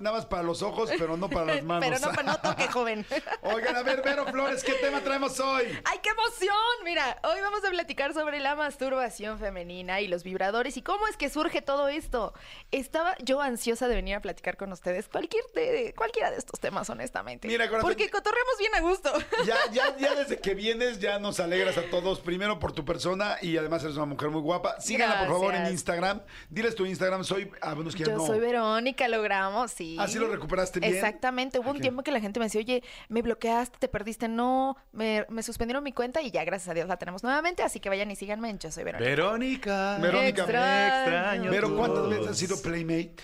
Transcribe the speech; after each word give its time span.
Nada 0.00 0.16
más 0.16 0.26
para 0.26 0.42
los 0.42 0.62
ojos, 0.62 0.90
pero 0.98 1.16
no 1.16 1.28
para 1.28 1.54
las 1.54 1.62
manos. 1.64 1.88
Pero 1.88 2.12
no, 2.12 2.22
no 2.22 2.38
toque, 2.38 2.68
joven. 2.68 3.06
Oigan, 3.42 3.76
a 3.76 3.82
ver, 3.82 4.02
Vero 4.02 4.26
Flores, 4.26 4.62
¿qué 4.64 4.74
tema 4.74 5.00
traemos 5.00 5.38
hoy? 5.40 5.64
¡Ay, 5.84 5.98
qué 6.02 6.10
emoción! 6.10 6.56
Mira, 6.84 7.18
hoy 7.24 7.40
vamos 7.40 7.64
a 7.64 7.70
platicar 7.70 8.14
sobre 8.14 8.40
la 8.40 8.54
masturbación 8.54 9.38
femenina 9.38 10.00
y 10.00 10.08
los 10.08 10.24
vibradores 10.24 10.76
y 10.76 10.82
cómo 10.82 11.06
es 11.06 11.16
que 11.16 11.28
surge 11.28 11.62
todo 11.62 11.88
esto. 11.88 12.32
Estaba 12.70 13.16
yo 13.22 13.40
ansiosa 13.40 13.88
de 13.88 13.94
venir 13.94 14.16
a 14.16 14.20
platicar 14.20 14.56
con 14.56 14.72
ustedes 14.72 15.08
cualquier 15.08 15.44
de, 15.54 15.94
cualquiera 15.96 16.30
de 16.30 16.38
estos 16.38 16.60
temas, 16.60 16.88
honestamente. 16.90 17.48
Mira, 17.48 17.68
corazón, 17.68 17.90
Porque 17.90 18.10
cotorremos 18.10 18.54
bien 18.58 18.74
a 18.74 18.80
gusto. 18.80 19.12
Ya, 19.44 19.56
ya, 19.72 19.96
ya 19.96 20.14
desde 20.16 20.38
que 20.38 20.54
vienes 20.54 20.98
ya 21.00 21.18
nos 21.18 21.40
alegras 21.40 21.76
a 21.78 21.82
todos. 21.90 22.20
Primero 22.20 22.58
por 22.58 22.72
tu 22.72 22.84
persona 22.84 23.36
y 23.42 23.56
además 23.56 23.82
eres 23.84 23.96
una 23.96 24.06
mujer 24.06 24.30
muy 24.30 24.40
guapa. 24.40 24.80
Síganla, 24.80 25.20
por 25.20 25.28
favor, 25.28 25.54
en. 25.54 25.66
Instagram. 25.66 26.20
Diles 26.48 26.74
tu 26.74 26.86
Instagram, 26.86 27.24
soy... 27.24 27.50
Ah, 27.60 27.74
bueno, 27.74 27.90
es 27.90 27.96
que 27.96 28.04
Yo 28.04 28.16
no. 28.16 28.26
soy 28.26 28.38
Verónica, 28.40 29.08
logramos, 29.08 29.70
sí. 29.70 29.83
¿Ah, 29.98 30.08
sí 30.08 30.18
lo 30.18 30.28
recuperaste 30.28 30.80
bien? 30.80 30.94
Exactamente. 30.94 31.58
Hubo 31.58 31.70
un 31.70 31.76
Ok. 31.76 31.82
tiempo 31.82 32.02
que 32.02 32.10
la 32.12 32.20
gente 32.20 32.40
me 32.40 32.46
decía, 32.46 32.60
oye, 32.60 32.82
me 33.08 33.22
bloqueaste, 33.22 33.78
te 33.78 33.88
perdiste. 33.88 34.28
No, 34.28 34.76
me, 34.92 35.26
me 35.28 35.42
suspendieron 35.42 35.82
mi 35.84 35.92
cuenta 35.92 36.22
y 36.22 36.30
ya, 36.30 36.44
gracias 36.44 36.68
a 36.68 36.74
Dios, 36.74 36.88
la 36.88 36.96
tenemos 36.96 37.22
nuevamente. 37.22 37.62
Así 37.62 37.80
que 37.80 37.88
vayan 37.88 38.10
y 38.10 38.16
síganme 38.16 38.50
en 38.50 38.58
Yo 38.58 38.70
Soy 38.70 38.84
Verónica. 38.84 39.08
Verónica. 39.10 39.98
Verónica, 39.98 40.42
extraño 40.42 41.50
Pero 41.50 41.76
¿cuántas 41.76 42.08
veces 42.08 42.26
has 42.28 42.38
sido 42.38 42.60
Playmate? 42.60 43.16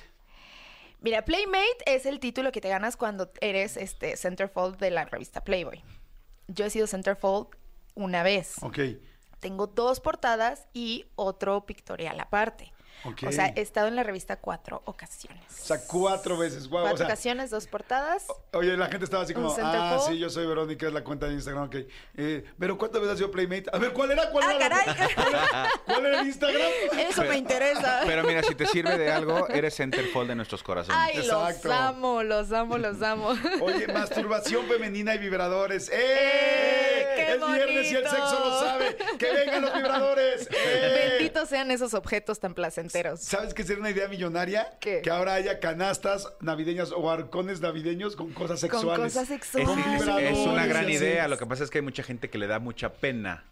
Mira, 1.00 1.25
Playmate 1.25 1.78
es 1.86 2.05
el 2.05 2.20
título 2.20 2.53
que 2.53 2.61
te 2.61 2.69
ganas 2.69 2.97
cuando 2.97 3.33
eres 3.41 3.77
este 3.77 4.16
centerfold 4.16 4.78
de 4.78 4.91
la 4.91 5.06
revista 5.06 5.42
Playboy. 5.42 5.83
Yo 6.48 6.66
he 6.66 6.70
sido 6.70 6.86
centerfold 6.86 7.48
una 7.94 8.22
vez. 8.22 8.56
Ok. 8.62 8.78
Tengo 9.38 9.66
dos 9.66 10.00
portadas 10.00 10.66
y 10.75 11.06
otro 11.16 11.64
pictorial 11.64 12.20
aparte. 12.20 12.72
O 13.05 13.33
sea, 13.33 13.53
he 13.56 13.61
estado 13.61 13.89
en 13.89 13.97
la 13.97 14.03
revista 14.03 14.37
cuatro 14.37 14.83
ocasiones. 14.84 15.43
O 15.48 15.65
sea, 15.65 15.79
cuatro 15.87 16.37
veces. 16.37 16.69
Guau, 16.69 16.83
Cuatro 16.83 16.95
o 16.95 16.98
sea, 16.98 17.06
ocasiones, 17.06 17.51
dos 17.51 17.67
portadas. 17.67 18.27
Oye, 18.53 18.77
la 18.77 18.87
gente 18.87 19.05
estaba 19.05 19.23
así 19.23 19.33
como, 19.34 19.55
ah, 19.61 19.98
sí, 20.06 20.19
yo 20.19 20.29
soy 20.29 20.47
Verónica, 20.47 20.87
es 20.87 20.93
la 20.93 21.03
cuenta 21.03 21.27
de 21.27 21.34
Instagram, 21.34 21.65
ok. 21.65 21.77
Eh, 22.17 22.45
pero 22.59 22.77
¿cuántas 22.77 23.01
veces 23.01 23.12
has 23.12 23.19
sido 23.19 23.31
Playmate? 23.31 23.65
A 23.73 23.78
ver, 23.78 23.93
¿cuál 23.93 24.11
era? 24.11 24.31
¿Cuál 24.31 24.45
¡Ah, 24.47 24.55
era? 24.55 24.69
caray! 24.69 25.15
¿Cuál 25.15 25.28
era, 25.28 25.71
cuál 25.87 26.06
era 26.06 26.21
el 26.21 26.27
Instagram? 26.27 26.71
Eso 26.98 27.25
me 27.25 27.37
interesa. 27.37 28.03
Pero 28.06 28.25
mira, 28.25 28.43
si 28.43 28.55
te 28.55 28.67
sirve 28.67 28.98
de 28.98 29.11
algo, 29.11 29.48
eres 29.48 29.77
centerfold 29.77 30.28
de 30.28 30.34
nuestros 30.34 30.62
corazones. 30.62 31.01
Ay, 31.01 31.19
Exacto. 31.19 31.69
los 31.69 31.77
amo, 31.77 32.23
los 32.23 32.53
amo, 32.53 32.78
los 32.78 33.03
amo. 33.03 33.31
Oye, 33.62 33.87
masturbación 33.89 34.67
femenina 34.67 35.15
y 35.15 35.19
vibradores. 35.19 35.91
¡Eh! 35.93 36.89
¡Qué 37.26 37.32
es 37.34 37.46
viernes 37.54 37.92
y 37.92 37.94
el 37.96 38.02
sexo 38.04 38.40
lo 38.40 38.60
sabe. 38.60 38.96
¡Que 39.18 39.32
vengan 39.32 39.62
los 39.62 39.74
vibradores! 39.74 40.48
¡Eh! 40.66 41.08
Benditos 41.18 41.48
sean 41.48 41.70
esos 41.70 41.94
objetos 41.94 42.40
tan 42.40 42.54
placenteros. 42.54 43.20
¿Sabes 43.20 43.54
qué 43.54 43.62
sería 43.62 43.80
una 43.80 43.90
idea 43.90 44.08
millonaria? 44.08 44.72
¿Qué? 44.80 45.00
Que 45.02 45.10
ahora 45.10 45.34
haya 45.34 45.60
canastas 45.60 46.28
navideñas 46.41 46.92
o 46.92 47.10
arcones 47.10 47.60
navideños 47.60 48.16
con 48.16 48.32
cosas 48.32 48.60
Con 48.60 48.70
sexuales. 48.70 49.12
cosas 49.14 49.30
Es, 49.30 49.46
sexuales. 49.46 50.02
es- 50.32 50.38
es 50.38 50.46
una 50.46 50.66
gran 50.66 50.88
idea. 50.91 51.28
Lo 51.28 51.38
que 51.38 51.46
pasa 51.46 51.64
es 51.64 51.70
que 51.70 51.78
hay 51.78 51.82
mucha 51.84 52.02
gente 52.02 52.30
que 52.30 52.38
le 52.38 52.46
da 52.46 52.58
mucha 52.58 52.92
pena. 52.92 53.44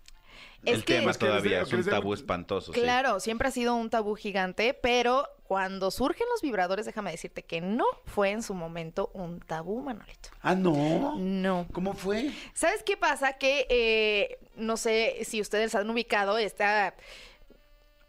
Es 0.64 0.75
el 0.75 0.84
que- 0.84 0.94
tema 0.98 1.11
Es 1.12 1.19
que 1.19 1.25
les 1.27 1.33
todavía 1.33 1.61
es 1.62 1.72
un 1.72 1.84
tabú 1.84 2.14
espantoso. 2.14 2.72
sí. 2.72 2.81
Claro, 2.81 3.20
siempre 3.20 3.48
ha 3.48 3.50
sido 3.50 3.75
un 3.75 3.91
tabú 3.91 4.14
gigante, 4.17 4.75
pero 4.75 5.27
cuando 5.45 5.90
surgen 5.90 6.27
los 6.30 6.42
vibradores, 6.42 6.85
déjame 6.85 7.11
decirte 7.11 7.42
que 7.45 7.61
no 7.61 7.85
fue 8.05 8.30
en 8.30 8.42
su 8.42 8.52
momento 8.55 9.11
un 9.14 9.40
tabú, 9.40 9.80
Manolito. 9.80 10.29
Ah, 10.42 10.55
no. 10.55 11.14
No. 11.17 11.67
¿Cómo 11.73 11.95
fue? 11.95 12.30
¿Sabes 12.55 12.83
qué 12.83 12.96
pasa? 12.96 13.35
Que 13.35 13.67
eh, 13.70 14.39
no 14.57 14.77
sé 14.77 15.18
si 15.24 15.40
ustedes 15.40 15.74
han 15.74 15.89
ubicado 15.89 16.36
esta 16.39 16.95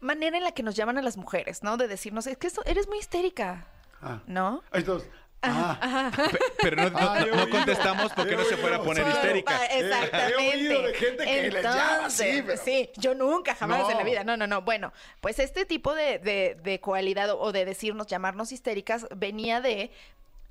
manera 0.00 0.36
en 0.38 0.44
la 0.44 0.52
que 0.52 0.62
nos 0.62 0.74
llaman 0.76 0.98
a 0.98 1.02
las 1.02 1.16
mujeres, 1.16 1.62
¿no? 1.62 1.76
De 1.76 1.86
decirnos, 1.88 2.26
es 2.26 2.36
que 2.38 2.46
esto- 2.46 2.62
eres 2.64 2.88
muy 2.88 2.98
histérica, 2.98 3.66
Ah. 4.02 4.22
¿no? 4.26 4.62
Todos. 4.84 5.04
Ah. 5.42 6.10
Pe- 6.14 6.38
Pero 6.60 6.76
no, 6.76 6.90
no- 6.90 6.98
Ah, 6.98 7.24
no 7.34 7.48
contestamos 7.48 8.12
porque 8.12 8.36
no 8.36 8.44
se 8.44 8.56
fuera 8.56 8.76
a 8.76 8.82
poner 8.82 9.06
histérica. 9.08 9.58
Ah, 9.58 9.64
Exactamente. 9.66 10.42
He 10.44 10.54
oído 10.54 10.82
de 10.82 10.94
gente 10.94 11.24
que 11.24 11.50
les 11.50 11.62
llama 11.62 12.06
así, 12.06 12.22
Entonces, 12.24 12.42
pero- 12.46 12.62
Sí, 12.62 12.90
yo 12.96 13.14
nunca, 13.14 13.54
jamás 13.54 13.80
No. 13.80 13.90
en 13.90 13.96
la 13.98 14.04
vida. 14.04 14.24
No, 14.24 14.36
no, 14.36 14.46
no. 14.46 14.62
Bueno, 14.62 14.92
pues 15.20 15.38
este 15.38 15.64
tipo 15.64 15.94
de, 15.94 16.18
de, 16.18 16.56
de 16.62 16.80
cualidad 16.80 17.30
o 17.30 17.52
de 17.52 17.64
decirnos, 17.64 18.06
llamarnos 18.06 18.52
histéricas, 18.52 19.06
venía 19.16 19.60
de 19.60 19.90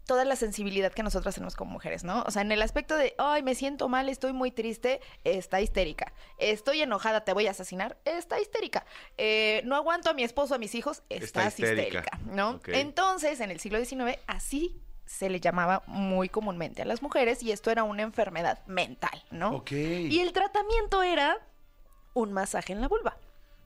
toda 0.10 0.26
la 0.26 0.36
sensibilidad 0.36 0.92
que 0.92 1.04
nosotras 1.04 1.36
tenemos 1.36 1.56
como 1.56 1.70
mujeres, 1.72 2.04
¿no? 2.04 2.24
O 2.24 2.32
sea, 2.32 2.42
en 2.42 2.52
el 2.52 2.64
aspecto 2.64 2.96
de, 2.98 3.14
ay, 3.20 3.44
me 3.44 3.54
siento 3.54 3.88
mal, 3.90 4.10
estoy 4.10 4.34
muy 4.34 4.50
triste, 4.50 5.02
está 5.24 5.62
histérica. 5.62 6.14
Estoy 6.40 6.82
enojada, 6.82 7.24
te 7.24 7.32
voy 7.32 7.46
a 7.46 7.52
asesinar, 7.52 7.96
está 8.06 8.42
histérica. 8.42 8.88
Eh, 9.20 9.62
no 9.66 9.76
aguanto 9.76 10.10
a 10.10 10.14
mi 10.16 10.24
esposo, 10.24 10.56
a 10.56 10.58
mis 10.58 10.74
hijos, 10.74 11.04
Está 11.10 11.26
estás 11.46 11.60
histérica. 11.60 12.00
histérica, 12.00 12.20
¿no? 12.26 12.60
Entonces, 12.66 13.40
en 13.40 13.52
el 13.52 13.60
siglo 13.60 13.78
XIX, 13.78 14.18
así 14.26 14.82
se 15.06 15.30
le 15.30 15.40
llamaba 15.40 15.84
muy 15.86 16.28
comúnmente 16.28 16.82
a 16.82 16.86
las 16.86 17.04
mujeres 17.04 17.44
y 17.44 17.52
esto 17.52 17.70
era 17.70 17.84
una 17.84 18.02
enfermedad 18.02 18.66
mental, 18.66 19.24
¿no? 19.30 19.58
Ok. 19.58 19.72
Y 19.74 20.20
el 20.22 20.34
tratamiento 20.34 21.04
era 21.04 21.38
un 22.16 22.34
masaje 22.34 22.74
en 22.74 22.82
la 22.82 22.88
vulva, 22.88 23.16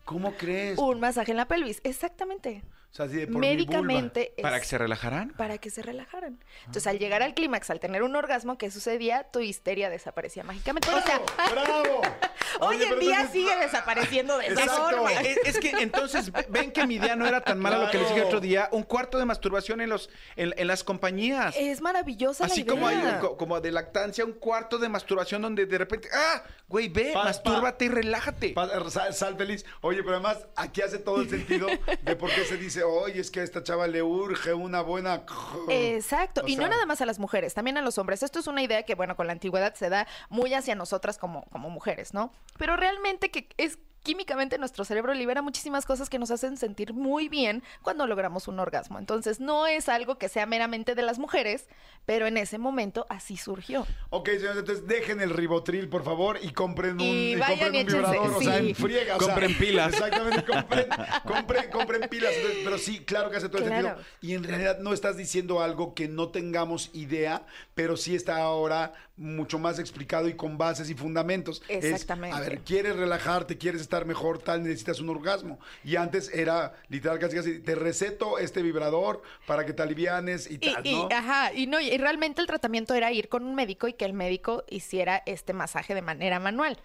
¿Cómo 0.04 0.34
crees? 0.36 0.78
un 0.78 1.00
masaje 1.00 1.32
en 1.32 1.38
la 1.38 1.48
pelvis, 1.48 1.80
exactamente. 1.86 2.64
O 2.94 2.96
sea, 2.96 3.06
así 3.08 3.16
de 3.16 3.26
por 3.26 3.42
mi 3.42 3.48
Médicamente 3.48 4.36
¿Para 4.40 4.60
que 4.60 4.68
se 4.68 4.78
relajaran? 4.78 5.32
para 5.32 5.58
que 5.58 5.72
se 5.72 5.82
relajaran. 5.82 6.38
Entonces, 6.60 6.86
al 6.86 7.00
llegar 7.00 7.24
al 7.24 7.34
clímax, 7.34 7.72
al 7.72 7.80
tener 7.80 8.04
un 8.04 8.16
orgasmo, 8.16 8.60
¿qué 8.60 8.70
sucedía? 8.70 9.24
Tu 9.32 9.40
histeria 9.40 9.90
desaparecía 9.90 10.44
mágicamente. 10.44 10.90
O 10.94 11.02
sea, 11.02 11.20
¡Bravo! 11.52 12.02
hoy 12.60 12.76
Oye, 12.76 12.86
en 12.88 13.00
día 13.00 13.16
entonces- 13.22 13.32
sigue 13.32 13.56
desapareciendo 13.58 14.38
de 14.38 14.46
esa 14.46 14.62
Exacto. 14.66 14.90
forma. 14.92 15.12
Es, 15.12 15.38
es 15.44 15.60
que 15.60 15.72
entonces 15.72 16.32
ve- 16.32 16.46
ven 16.50 16.72
que 16.72 16.86
mi 16.86 16.96
idea 16.98 17.16
no 17.16 17.26
era 17.26 17.42
tan 17.42 17.58
mala 17.58 17.80
lo 17.80 17.90
que 17.90 17.98
les 17.98 18.10
dije 18.10 18.22
otro 18.22 18.40
día. 18.40 18.70
Un 18.72 18.84
cuarto 18.84 19.18
de 19.18 19.26
masturbación 19.26 19.82
en 19.82 19.90
los 19.90 20.12
en, 20.36 20.54
en 20.56 20.68
las 20.68 20.84
compañías. 20.84 21.56
Es 21.58 21.82
maravillosa 21.82 22.46
Así 22.46 22.64
la 22.64 22.72
como 22.74 22.88
hay 22.88 23.18
co- 23.20 23.38
como 23.38 23.60
de 23.60 23.72
lactancia, 23.72 24.24
un 24.24 24.34
cuarto 24.34 24.78
de 24.78 24.88
masturbación 24.90 25.42
donde 25.42 25.66
de 25.66 25.78
repente, 25.80 26.10
ah, 26.14 26.44
güey, 26.68 26.90
ve, 26.90 27.10
Pa- 27.12 27.24
mastúrbate 27.24 27.86
y 27.86 27.90
relájate. 27.90 28.50
Pa- 28.50 28.70
Sal, 28.92 29.16
sal 29.16 29.36
feliz. 29.36 29.66
Oye, 29.82 30.04
pero 30.04 30.18
además 30.18 30.46
aquí 30.56 30.82
hace 30.84 31.00
todo 31.00 31.22
el 31.22 31.30
sentido 31.30 31.68
de 32.04 32.16
por 32.16 32.30
qué 32.30 32.46
se 32.46 32.58
dice, 32.58 32.83
oye, 32.84 33.20
es 33.20 33.32
que 33.32 33.40
a 33.40 33.44
esta 33.44 33.64
chava 33.64 33.88
le 33.88 34.02
urge 34.02 34.54
una 34.54 34.82
buena... 34.82 35.24
Exacto, 35.70 36.42
O 36.44 36.48
y 36.48 36.56
no 36.56 36.68
nada 36.68 36.86
más 36.86 37.02
a 37.02 37.06
las 37.06 37.20
mujeres, 37.20 37.54
también 37.54 37.78
a 37.78 37.82
los 37.82 37.98
hombres. 37.98 38.24
Esto 38.24 38.40
es 38.40 38.48
una 38.48 38.62
idea 38.62 38.84
que, 38.84 38.96
bueno, 38.96 39.16
con 39.16 39.28
la 39.28 39.34
antigüedad 39.34 39.74
se 39.76 39.90
da 39.90 40.08
muy 40.30 40.54
hacia 40.54 40.76
nosotras 40.76 41.18
como, 41.18 41.44
como 41.46 41.70
mujeres, 41.70 42.14
¿no? 42.14 42.32
Pero 42.58 42.78
realmente 42.78 43.32
que 43.32 43.48
es 43.58 43.78
químicamente 44.04 44.58
nuestro 44.58 44.86
cerebro 44.86 45.14
libera 45.14 45.42
muchísimas 45.42 45.86
cosas 45.86 46.10
que 46.10 46.20
nos 46.20 46.30
hacen 46.30 46.58
sentir 46.58 46.94
muy 46.94 47.30
bien 47.30 47.64
cuando 47.82 48.06
logramos 48.06 48.48
un 48.48 48.60
orgasmo. 48.60 49.00
Entonces, 49.00 49.40
no 49.40 49.66
es 49.66 49.90
algo 49.90 50.18
que 50.18 50.30
sea 50.30 50.46
meramente 50.46 50.94
de 50.94 51.02
las 51.02 51.20
mujeres, 51.20 51.68
pero 52.06 52.28
en 52.28 52.38
ese 52.38 52.58
momento 52.58 53.06
así 53.10 53.38
surgió. 53.38 53.88
Ok, 54.10 54.30
señores, 54.30 54.58
entonces 54.58 54.88
dejen 54.88 55.22
el 55.22 55.30
ribotril, 55.30 55.88
por 55.88 56.04
favor, 56.04 56.38
y 56.42 56.52
compren 56.52 56.96
un, 56.96 57.02
Y 57.02 57.36
compren 57.36 57.76
y 57.76 57.80
un 57.80 57.88
vibrador. 57.88 58.34
O 58.34 58.42
sea, 58.42 58.58
en 58.58 58.76
friega. 58.76 59.16
o 59.16 59.20
sea, 59.20 59.28
Compren 59.30 59.58
pilas. 59.58 59.94
Exactamente, 59.94 60.44
compren, 60.44 60.88
compren, 61.26 61.72
compren 61.72 62.10
pilas. 62.10 62.34
Entonces, 62.36 62.62
pero 62.64 62.78
sí, 62.78 63.00
claro 63.06 63.32
que 63.32 63.38
hace 63.38 63.50
todo 63.50 63.64
el 63.64 63.70
sentido. 63.70 63.96
Y 64.22 64.34
en 64.34 64.44
realidad 64.44 64.80
no 64.80 64.94
estás 64.94 65.16
diciendo 65.16 65.62
algo 65.62 65.94
que 65.94 66.10
no 66.10 66.30
tengamos 66.30 66.90
idea, 66.94 67.46
pero 67.74 67.96
sí 67.96 68.16
está 68.16 68.38
ahora 68.38 68.94
mucho 69.16 69.60
más 69.60 69.78
explicado 69.78 70.28
y 70.28 70.34
con 70.36 70.58
bases 70.58 70.90
y 70.90 70.96
fundamentos. 70.96 71.62
Es, 71.68 71.86
Exactamente. 71.86 72.36
a 72.36 72.40
ver, 72.40 72.60
quieres 72.62 72.96
relajarte, 72.96 73.58
quieres 73.58 73.82
estar 73.82 74.06
mejor, 74.06 74.40
tal, 74.40 74.64
necesitas 74.64 75.00
un 75.00 75.10
orgasmo. 75.10 75.60
Y 75.84 75.98
antes 75.98 76.30
era 76.34 76.74
literal 76.90 77.20
casi 77.20 77.36
casi, 77.36 77.60
te 77.60 77.76
receto 77.76 78.40
este 78.40 78.64
vibrador 78.64 79.22
para 79.46 79.66
que 79.66 79.74
te 79.74 79.84
alivianes 79.84 80.50
y 80.50 80.56
Y, 80.56 80.58
tal, 80.74 80.86
y- 80.88 80.94
¿no? 80.96 81.10
ajá, 81.12 81.54
y 81.54 81.68
no, 81.68 81.80
y 81.80 81.96
realmente 81.98 82.42
el 82.42 82.48
tratamiento 82.48 82.94
era 82.96 83.12
ir 83.12 83.30
con 83.30 83.46
un 83.46 83.54
médico 83.54 83.88
y 83.88 83.94
que 83.94 84.06
el 84.06 84.14
médico 84.14 84.64
hiciera 84.70 85.22
este 85.28 85.54
masaje 85.54 85.94
de 85.94 86.02
manera 86.02 86.40
manual. 86.40 86.80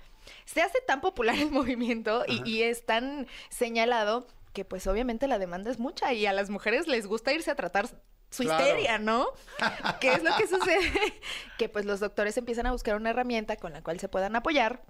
Se 0.44 0.60
hace 0.60 0.78
tan 0.86 1.00
popular 1.00 1.34
el 1.36 1.50
movimiento 1.50 2.24
y, 2.28 2.46
y 2.48 2.62
es 2.62 2.84
tan 2.84 3.26
señalado 3.48 4.26
que 4.52 4.64
pues 4.66 4.86
obviamente 4.86 5.28
la 5.28 5.38
demanda 5.38 5.70
es 5.70 5.78
mucha 5.78 6.12
y 6.12 6.26
a 6.26 6.32
las 6.34 6.50
mujeres 6.50 6.88
les 6.88 7.06
gusta 7.06 7.32
irse 7.32 7.50
a 7.50 7.54
tratar 7.54 7.88
su 8.30 8.42
Claro. 8.44 8.64
histeria, 8.64 8.98
¿no? 8.98 9.26
¿Qué 10.00 10.12
es 10.12 10.22
lo 10.22 10.36
que 10.36 10.46
sucede? 10.46 10.90
que 11.58 11.68
pues 11.68 11.84
los 11.84 12.00
doctores 12.00 12.36
empiezan 12.36 12.66
a 12.66 12.72
buscar 12.72 12.96
una 12.96 13.10
herramienta 13.10 13.56
con 13.56 13.72
la 13.72 13.82
cual 13.82 13.98
se 14.00 14.08
puedan 14.08 14.36
apoyar 14.36 14.82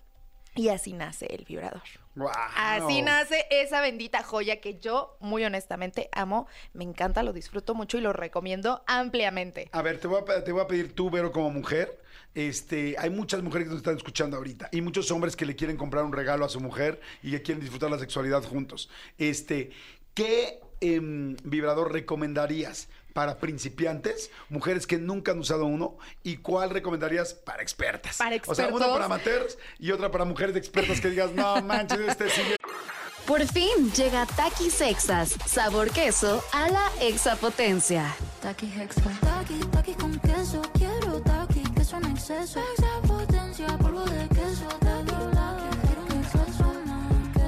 Y 0.54 0.70
así 0.70 0.92
nace 0.92 1.26
el 1.26 1.44
vibrador. 1.44 1.82
Guau. 2.16 2.32
Así 2.56 3.00
nace 3.02 3.46
esa 3.50 3.80
bendita 3.80 4.24
joya 4.24 4.60
que 4.60 4.78
yo, 4.80 5.16
muy 5.20 5.44
honestamente, 5.44 6.08
amo. 6.12 6.48
Me 6.72 6.82
encanta, 6.82 7.22
lo 7.22 7.32
disfruto 7.32 7.74
mucho 7.76 7.96
y 7.96 8.00
lo 8.00 8.12
recomiendo 8.12 8.82
ampliamente. 8.88 9.68
A 9.72 9.82
ver, 9.82 10.00
te 10.00 10.08
voy 10.08 10.20
a, 10.20 10.24
pe- 10.24 10.40
te 10.42 10.50
voy 10.50 10.62
a 10.62 10.66
pedir 10.66 10.94
tú, 10.96 11.10
Vero, 11.10 11.30
como 11.30 11.50
mujer. 11.50 12.02
Este, 12.34 12.96
hay 12.98 13.10
muchas 13.10 13.40
mujeres 13.42 13.66
que 13.66 13.70
nos 13.70 13.78
están 13.78 13.96
escuchando 13.96 14.36
ahorita 14.36 14.68
y 14.72 14.80
muchos 14.80 15.10
hombres 15.12 15.34
que 15.36 15.46
le 15.46 15.54
quieren 15.56 15.76
comprar 15.76 16.04
un 16.04 16.12
regalo 16.12 16.44
a 16.44 16.48
su 16.48 16.60
mujer 16.60 17.00
y 17.22 17.30
que 17.30 17.42
quieren 17.42 17.60
disfrutar 17.60 17.90
la 17.90 17.98
sexualidad 17.98 18.42
juntos. 18.42 18.90
Este, 19.16 19.70
¿qué 20.14 20.60
em, 20.80 21.36
vibrador 21.44 21.92
recomendarías 21.92 22.88
para 23.18 23.36
principiantes, 23.36 24.30
mujeres 24.48 24.86
que 24.86 24.96
nunca 24.96 25.32
han 25.32 25.40
usado 25.40 25.66
uno? 25.66 25.96
¿Y 26.22 26.36
cuál 26.36 26.70
recomendarías 26.70 27.34
para 27.34 27.64
expertas? 27.64 28.16
Para 28.18 28.36
O 28.46 28.54
sea, 28.54 28.66
una 28.68 28.76
expertos. 28.76 28.92
para 28.92 29.04
amateurs 29.06 29.58
y 29.80 29.90
otra 29.90 30.08
para 30.12 30.24
mujeres 30.24 30.54
expertas 30.54 31.00
que 31.00 31.10
digas, 31.10 31.32
no 31.32 31.60
manches, 31.62 31.98
este 31.98 32.30
sigue. 32.30 32.56
Por 33.26 33.44
fin 33.44 33.90
llega 33.96 34.24
Takis 34.24 34.72
Sexas, 34.72 35.34
sabor 35.46 35.90
queso 35.90 36.44
a 36.52 36.68
la 36.68 36.88
exapotencia. 37.00 38.14
Taki 38.40 38.66
Hexa. 38.66 39.02
Taki, 39.20 39.58
taki 39.72 39.94
con 39.94 40.16
queso. 40.20 40.62
Quiero 40.74 41.20
taki, 41.22 41.64
queso 41.74 41.96
en 41.96 42.04
exceso. 42.12 42.60
Extra 42.60 43.00
potencia, 43.02 43.66
polvo 43.78 44.04
de 44.04 44.28
queso. 44.28 44.68
Más. 44.84 45.04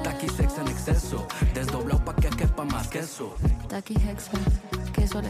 Taqui 0.03 0.27
sex 0.27 0.57
en 0.57 0.67
exceso, 0.67 1.25
desdoblado 1.53 2.03
pa' 2.03 2.15
que 2.15 2.29
quepa 2.29 2.65
más 2.65 2.89
queso. 2.89 3.37
Taki 3.69 3.93
Hexa. 3.95 4.31
Queso 5.01 5.17
a 5.17 5.21
la. 5.23 5.29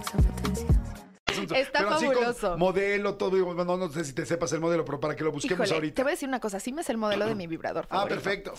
Está 1.56 1.80
Pero 1.80 1.90
así 1.92 2.06
con 2.08 2.14
fabuloso. 2.16 2.58
modelo, 2.58 3.16
todo. 3.16 3.36
digo, 3.38 3.54
No, 3.54 3.78
no 3.78 3.90
sé 3.90 4.04
si 4.04 4.12
te 4.12 4.26
sepas 4.26 4.52
el 4.52 4.60
modelo, 4.60 4.84
pero 4.84 5.00
para 5.00 5.16
que 5.16 5.24
lo 5.24 5.32
busquemos 5.32 5.66
Híjole, 5.66 5.76
ahorita. 5.76 5.96
te 5.96 6.04
voy 6.04 6.10
a 6.10 6.16
decir 6.16 6.28
una 6.28 6.42
cosa, 6.42 6.60
sí 6.60 6.74
me 6.74 6.82
es 6.82 6.90
el 6.90 6.98
modelo 6.98 7.26
de 7.26 7.36
mi 7.36 7.48
vibrador 7.48 7.86
Ah, 7.90 8.00
favorito. 8.00 8.16
perfecto. 8.22 8.54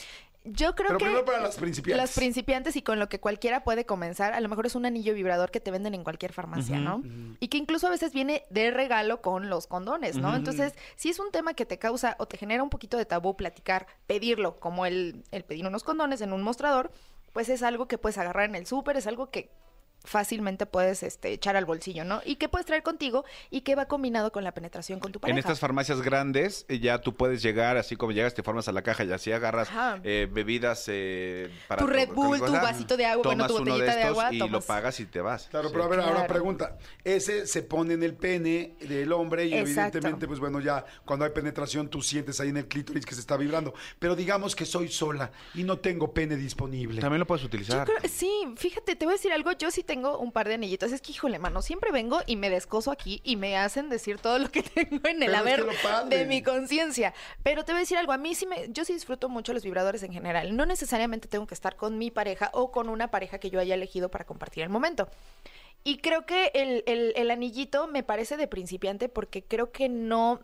Yo 0.44 0.74
creo 0.74 0.88
Pero 0.88 0.98
que 0.98 1.04
primero 1.04 1.24
para 1.26 1.40
las 1.40 1.56
principiantes. 1.56 2.02
Las 2.02 2.16
principiantes 2.16 2.76
y 2.76 2.82
con 2.82 2.98
lo 2.98 3.10
que 3.10 3.20
cualquiera 3.20 3.62
puede 3.62 3.84
comenzar, 3.84 4.32
a 4.32 4.40
lo 4.40 4.48
mejor 4.48 4.64
es 4.64 4.74
un 4.74 4.86
anillo 4.86 5.12
vibrador 5.12 5.50
que 5.50 5.60
te 5.60 5.70
venden 5.70 5.92
en 5.92 6.02
cualquier 6.02 6.32
farmacia, 6.32 6.78
¿no? 6.78 7.02
Y 7.40 7.48
que 7.48 7.58
incluso 7.58 7.88
a 7.88 7.90
veces 7.90 8.14
viene 8.14 8.44
de 8.48 8.70
regalo 8.70 9.20
con 9.20 9.50
los 9.50 9.66
condones, 9.66 10.16
¿no? 10.16 10.34
Entonces, 10.34 10.72
si 10.96 11.10
es 11.10 11.18
un 11.18 11.30
tema 11.30 11.52
que 11.52 11.66
te 11.66 11.78
causa 11.78 12.16
o 12.18 12.26
te 12.26 12.38
genera 12.38 12.62
un 12.62 12.70
poquito 12.70 12.96
de 12.96 13.04
tabú 13.04 13.36
platicar, 13.36 13.86
pedirlo, 14.06 14.58
como 14.58 14.86
el, 14.86 15.24
el 15.30 15.44
pedir 15.44 15.66
unos 15.66 15.84
condones 15.84 16.22
en 16.22 16.32
un 16.32 16.42
mostrador, 16.42 16.90
pues 17.34 17.50
es 17.50 17.62
algo 17.62 17.86
que 17.86 17.98
puedes 17.98 18.16
agarrar 18.16 18.46
en 18.48 18.54
el 18.54 18.66
súper, 18.66 18.96
es 18.96 19.06
algo 19.06 19.30
que 19.30 19.50
fácilmente 20.04 20.66
puedes 20.66 21.02
este, 21.02 21.32
echar 21.32 21.56
al 21.56 21.64
bolsillo, 21.64 22.04
¿no? 22.04 22.20
Y 22.24 22.36
que 22.36 22.48
puedes 22.48 22.66
traer 22.66 22.82
contigo 22.82 23.24
y 23.50 23.62
que 23.62 23.74
va 23.74 23.86
combinado 23.86 24.32
con 24.32 24.44
la 24.44 24.52
penetración 24.52 25.00
con 25.00 25.12
tu 25.12 25.20
pareja. 25.20 25.32
En 25.34 25.38
estas 25.38 25.60
farmacias 25.60 26.02
grandes 26.02 26.64
eh, 26.68 26.78
ya 26.80 27.00
tú 27.00 27.14
puedes 27.14 27.42
llegar, 27.42 27.76
así 27.76 27.96
como 27.96 28.12
llegas, 28.12 28.34
te 28.34 28.42
formas 28.42 28.68
a 28.68 28.72
la 28.72 28.82
caja 28.82 29.04
y 29.04 29.12
así 29.12 29.32
agarras 29.32 29.68
eh, 30.04 30.28
bebidas 30.30 30.84
eh, 30.88 31.50
para 31.68 31.80
Tu 31.80 31.86
Red 31.86 32.10
Bull, 32.10 32.38
tu 32.38 32.52
vasito 32.52 32.96
de 32.96 33.06
agua, 33.06 33.22
bueno, 33.24 33.44
Tomas 33.46 33.56
tu 33.56 33.62
uno 33.62 33.72
botellita 33.72 33.94
de 33.94 34.02
estos 34.02 34.18
agua, 34.18 34.34
y 34.34 34.38
lo 34.48 34.60
pagas 34.60 35.00
y 35.00 35.06
te 35.06 35.20
vas. 35.20 35.48
Claro, 35.48 35.68
Sí. 35.68 35.72
pero 35.72 35.84
a 35.84 35.88
ver, 35.88 36.00
ahora 36.00 36.26
pregunta. 36.26 36.76
Ese 37.04 37.46
se 37.46 37.62
pone 37.62 37.94
en 37.94 38.02
el 38.02 38.14
pene 38.14 38.74
del 38.80 39.12
hombre 39.12 39.46
y 39.46 39.54
Exacto. 39.54 39.98
evidentemente, 39.98 40.26
pues 40.26 40.40
bueno, 40.40 40.60
ya 40.60 40.84
cuando 41.04 41.24
hay 41.24 41.30
penetración 41.30 41.88
tú 41.88 42.02
sientes 42.02 42.40
ahí 42.40 42.48
en 42.48 42.56
el 42.58 42.66
clítoris 42.68 43.06
que 43.06 43.14
se 43.14 43.20
está 43.20 43.36
vibrando. 43.36 43.74
Pero 43.98 44.16
digamos 44.16 44.54
que 44.56 44.64
soy 44.64 44.88
sola 44.88 45.30
y 45.54 45.64
no 45.64 45.78
tengo 45.78 46.12
pene 46.12 46.36
disponible. 46.36 47.00
También 47.00 47.20
lo 47.20 47.26
puedes 47.26 47.42
Yo 47.42 47.46
utilizar. 47.48 47.86
creo, 47.86 47.98
sí, 48.10 48.30
fíjate, 48.56 48.96
te 48.96 49.04
voy 49.04 49.12
a 49.14 49.16
decir 49.16 49.32
algo. 49.32 49.52
Yo 49.52 49.70
sí 49.70 49.82
tengo 49.92 50.16
un 50.18 50.32
par 50.32 50.48
de 50.48 50.54
anillitos. 50.54 50.90
Es 50.90 51.02
que, 51.02 51.12
híjole, 51.12 51.38
mano, 51.38 51.60
siempre 51.60 51.90
vengo 51.92 52.20
y 52.26 52.36
me 52.36 52.48
descoso 52.48 52.90
aquí 52.90 53.20
y 53.24 53.36
me 53.36 53.58
hacen 53.58 53.90
decir 53.90 54.18
todo 54.18 54.38
lo 54.38 54.50
que 54.50 54.62
tengo 54.62 55.06
en 55.06 55.22
el 55.22 55.34
haber 55.34 55.60
de 56.08 56.24
mi 56.26 56.42
conciencia. 56.42 57.12
Pero 57.42 57.64
te 57.64 57.72
voy 57.72 57.78
a 57.78 57.80
decir 57.80 57.98
algo. 57.98 58.12
A 58.12 58.16
mí 58.18 58.34
sí 58.34 58.46
me, 58.46 58.68
yo 58.70 58.84
sí 58.86 58.94
disfruto 58.94 59.28
mucho 59.28 59.52
los 59.52 59.64
vibradores 59.64 60.02
en 60.02 60.12
general. 60.12 60.56
No 60.56 60.64
necesariamente 60.64 61.28
tengo 61.28 61.46
que 61.46 61.54
estar 61.54 61.76
con 61.76 61.98
mi 61.98 62.10
pareja 62.10 62.50
o 62.54 62.72
con 62.72 62.88
una 62.88 63.10
pareja 63.10 63.38
que 63.38 63.50
yo 63.50 63.60
haya 63.60 63.74
elegido 63.74 64.10
para 64.10 64.24
compartir 64.24 64.62
el 64.62 64.70
momento. 64.70 65.08
Y 65.84 65.98
creo 65.98 66.24
que 66.24 66.50
el, 66.54 66.84
el- 66.86 67.12
el 67.16 67.30
anillito 67.30 67.86
me 67.86 68.02
parece 68.02 68.36
de 68.36 68.46
principiante 68.48 69.08
porque 69.10 69.44
creo 69.44 69.72
que 69.72 69.88
no 69.90 70.40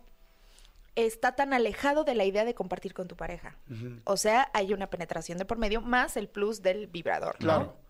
está 0.95 1.37
tan 1.37 1.53
alejado 1.55 2.03
de 2.05 2.15
la 2.15 2.25
idea 2.25 2.45
de 2.45 2.55
compartir 2.55 2.93
con 2.93 3.07
tu 3.09 3.17
pareja. 3.17 3.57
O 4.05 4.17
sea, 4.17 4.51
hay 4.53 4.73
una 4.73 4.89
penetración 4.91 5.39
de 5.39 5.45
por 5.45 5.57
medio 5.57 5.81
más 5.81 6.17
el 6.17 6.29
plus 6.29 6.61
del 6.61 6.87
vibrador. 6.89 7.37
¿no? 7.43 7.88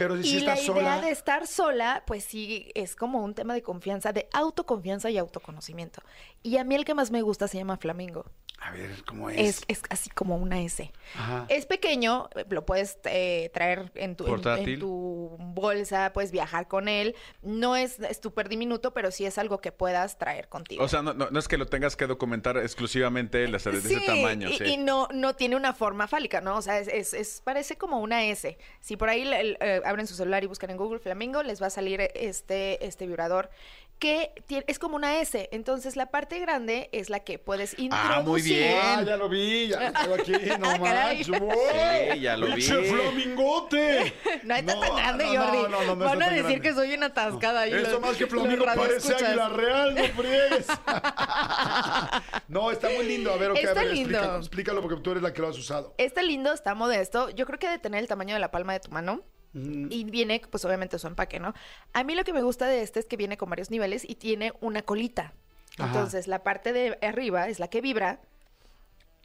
Pero 0.00 0.20
si 0.22 0.38
Y 0.38 0.40
la 0.40 0.54
estás 0.54 0.64
idea 0.68 0.74
sola. 0.74 1.00
de 1.02 1.10
estar 1.10 1.46
sola, 1.46 2.02
pues 2.06 2.24
sí, 2.24 2.70
es 2.74 2.96
como 2.96 3.22
un 3.22 3.34
tema 3.34 3.54
de 3.54 3.62
confianza, 3.62 4.12
de 4.12 4.28
autoconfianza 4.32 5.10
y 5.10 5.18
autoconocimiento. 5.18 6.02
Y 6.42 6.56
a 6.56 6.64
mí 6.64 6.74
el 6.74 6.84
que 6.84 6.94
más 6.94 7.10
me 7.10 7.20
gusta 7.22 7.46
se 7.48 7.58
llama 7.58 7.76
Flamingo. 7.76 8.24
A 8.62 8.72
ver, 8.72 9.04
¿cómo 9.06 9.30
es? 9.30 9.38
Es, 9.38 9.62
es 9.68 9.82
así 9.88 10.10
como 10.10 10.36
una 10.36 10.60
S. 10.60 10.92
Ajá. 11.16 11.46
Es 11.48 11.64
pequeño, 11.64 12.28
eh, 12.34 12.44
lo 12.50 12.66
puedes 12.66 12.98
eh, 13.04 13.50
traer 13.54 13.90
en 13.94 14.16
tu, 14.16 14.24
en- 14.24 14.30
Portátil. 14.32 14.74
en 14.74 14.80
tu 14.80 15.36
bolsa, 15.38 16.12
puedes 16.12 16.30
viajar 16.30 16.68
con 16.68 16.86
él. 16.88 17.14
No 17.42 17.74
es 17.76 17.96
súper 18.22 18.50
diminuto, 18.50 18.92
pero 18.92 19.10
sí 19.12 19.24
es 19.24 19.38
algo 19.38 19.62
que 19.62 19.72
puedas 19.72 20.18
traer 20.18 20.48
contigo. 20.48 20.84
O 20.84 20.88
sea, 20.88 21.00
no, 21.00 21.14
no- 21.14 21.30
no 21.30 21.38
es 21.38 21.48
que 21.48 21.56
lo 21.56 21.66
tengas 21.66 21.96
que 21.96 22.06
documentar 22.06 22.58
exclusivamente 22.58 23.48
las 23.48 23.64
de 23.64 23.78
ese 23.78 23.88
Sí, 23.98 24.06
tamaño. 24.06 24.50
y, 24.50 24.58
sí. 24.58 24.64
y 24.64 24.76
no, 24.76 25.08
no 25.14 25.34
tiene 25.34 25.56
una 25.56 25.72
forma 25.72 26.06
fálica, 26.06 26.42
¿no? 26.42 26.56
O 26.56 26.62
sea, 26.62 26.78
es, 26.80 26.88
es- 26.88 27.14
es- 27.14 27.40
parece 27.42 27.78
como 27.78 28.00
una 28.00 28.24
S. 28.24 28.58
Si 28.80 28.96
por 28.98 29.08
ahí 29.08 29.22
el- 29.22 29.56
eh, 29.60 29.80
abren 29.90 30.06
su 30.06 30.14
celular 30.14 30.42
y 30.44 30.46
buscan 30.46 30.70
en 30.70 30.76
Google 30.76 30.98
Flamingo, 31.00 31.42
les 31.42 31.60
va 31.62 31.66
a 31.66 31.70
salir 31.70 32.00
este, 32.14 32.84
este 32.86 33.06
vibrador 33.06 33.50
que 33.98 34.32
es 34.66 34.78
como 34.78 34.96
una 34.96 35.20
S. 35.20 35.50
Entonces, 35.52 35.94
la 35.94 36.06
parte 36.06 36.38
grande 36.38 36.88
es 36.90 37.10
la 37.10 37.20
que 37.20 37.38
puedes 37.38 37.78
introducir. 37.78 38.16
Ah, 38.16 38.22
muy 38.22 38.40
bien. 38.40 38.78
Ah, 38.82 39.02
ya 39.06 39.16
lo 39.18 39.28
vi, 39.28 39.68
ya 39.68 39.90
lo 39.90 39.92
tengo 40.00 40.14
aquí, 40.14 40.32
no 40.58 40.70
Ah, 40.70 40.78
manches. 40.78 41.26
Sí, 41.26 42.20
ya 42.20 42.36
lo 42.38 42.46
vi. 42.46 42.52
¡Pinche 42.54 42.82
flamingote! 42.84 44.14
No 44.44 44.54
está 44.54 44.80
tan 44.80 44.96
grande, 44.96 45.24
no, 45.26 45.42
Jordi. 45.44 45.58
No, 45.58 45.68
no, 45.68 45.84
no, 45.84 45.96
no 45.96 46.04
Van 46.06 46.22
a 46.22 46.28
decir 46.30 46.42
grande. 46.44 46.60
que 46.62 46.72
soy 46.72 46.94
una 46.94 47.06
atascada. 47.06 47.60
ahí 47.60 47.74
Esto 47.74 47.90
los- 47.90 48.00
más 48.00 48.16
que 48.16 48.26
Flamingo 48.26 48.64
parece 48.64 49.14
águila 49.14 49.48
real, 49.50 49.94
no 49.94 50.04
friegues. 50.04 50.66
no, 52.48 52.70
está 52.70 52.88
muy 52.88 53.04
lindo. 53.04 53.32
A 53.32 53.36
ver, 53.36 53.50
ok, 53.50 53.58
a 53.58 53.74
ver, 53.74 53.86
lindo. 53.88 54.08
explícalo, 54.16 54.38
explícalo 54.38 54.80
porque 54.82 55.02
tú 55.02 55.10
eres 55.10 55.22
la 55.22 55.32
que 55.34 55.42
lo 55.42 55.48
has 55.48 55.58
usado. 55.58 55.94
Está 55.98 56.22
lindo, 56.22 56.52
está 56.54 56.74
modesto. 56.74 57.28
Yo 57.30 57.44
creo 57.44 57.58
que 57.58 57.66
ha 57.66 57.70
de 57.70 57.78
tener 57.78 58.00
el 58.00 58.08
tamaño 58.08 58.32
de 58.34 58.40
la 58.40 58.50
palma 58.50 58.72
de 58.72 58.80
tu 58.80 58.90
mano. 58.90 59.20
Y 59.52 60.04
viene, 60.04 60.40
pues 60.48 60.64
obviamente 60.64 60.98
su 60.98 61.06
empaque, 61.08 61.40
¿no? 61.40 61.54
A 61.92 62.04
mí 62.04 62.14
lo 62.14 62.22
que 62.24 62.32
me 62.32 62.42
gusta 62.42 62.66
de 62.68 62.82
este 62.82 63.00
es 63.00 63.06
que 63.06 63.16
viene 63.16 63.36
con 63.36 63.50
varios 63.50 63.70
niveles 63.70 64.08
y 64.08 64.14
tiene 64.14 64.52
una 64.60 64.82
colita. 64.82 65.32
Ajá. 65.78 65.86
Entonces, 65.88 66.28
la 66.28 66.42
parte 66.44 66.72
de 66.72 66.98
arriba 67.02 67.48
es 67.48 67.58
la 67.58 67.68
que 67.68 67.80
vibra. 67.80 68.20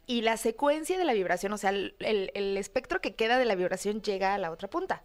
Y 0.08 0.22
la 0.22 0.36
secuencia 0.36 0.98
de 0.98 1.04
la 1.04 1.12
vibración, 1.14 1.52
o 1.52 1.58
sea, 1.58 1.70
el, 1.70 1.94
el- 2.00 2.30
el 2.34 2.56
espectro 2.56 3.00
que 3.00 3.14
queda 3.14 3.38
de 3.38 3.44
la 3.44 3.54
vibración 3.56 4.02
llega 4.02 4.34
a 4.34 4.38
la 4.38 4.50
otra 4.50 4.68
punta. 4.68 5.02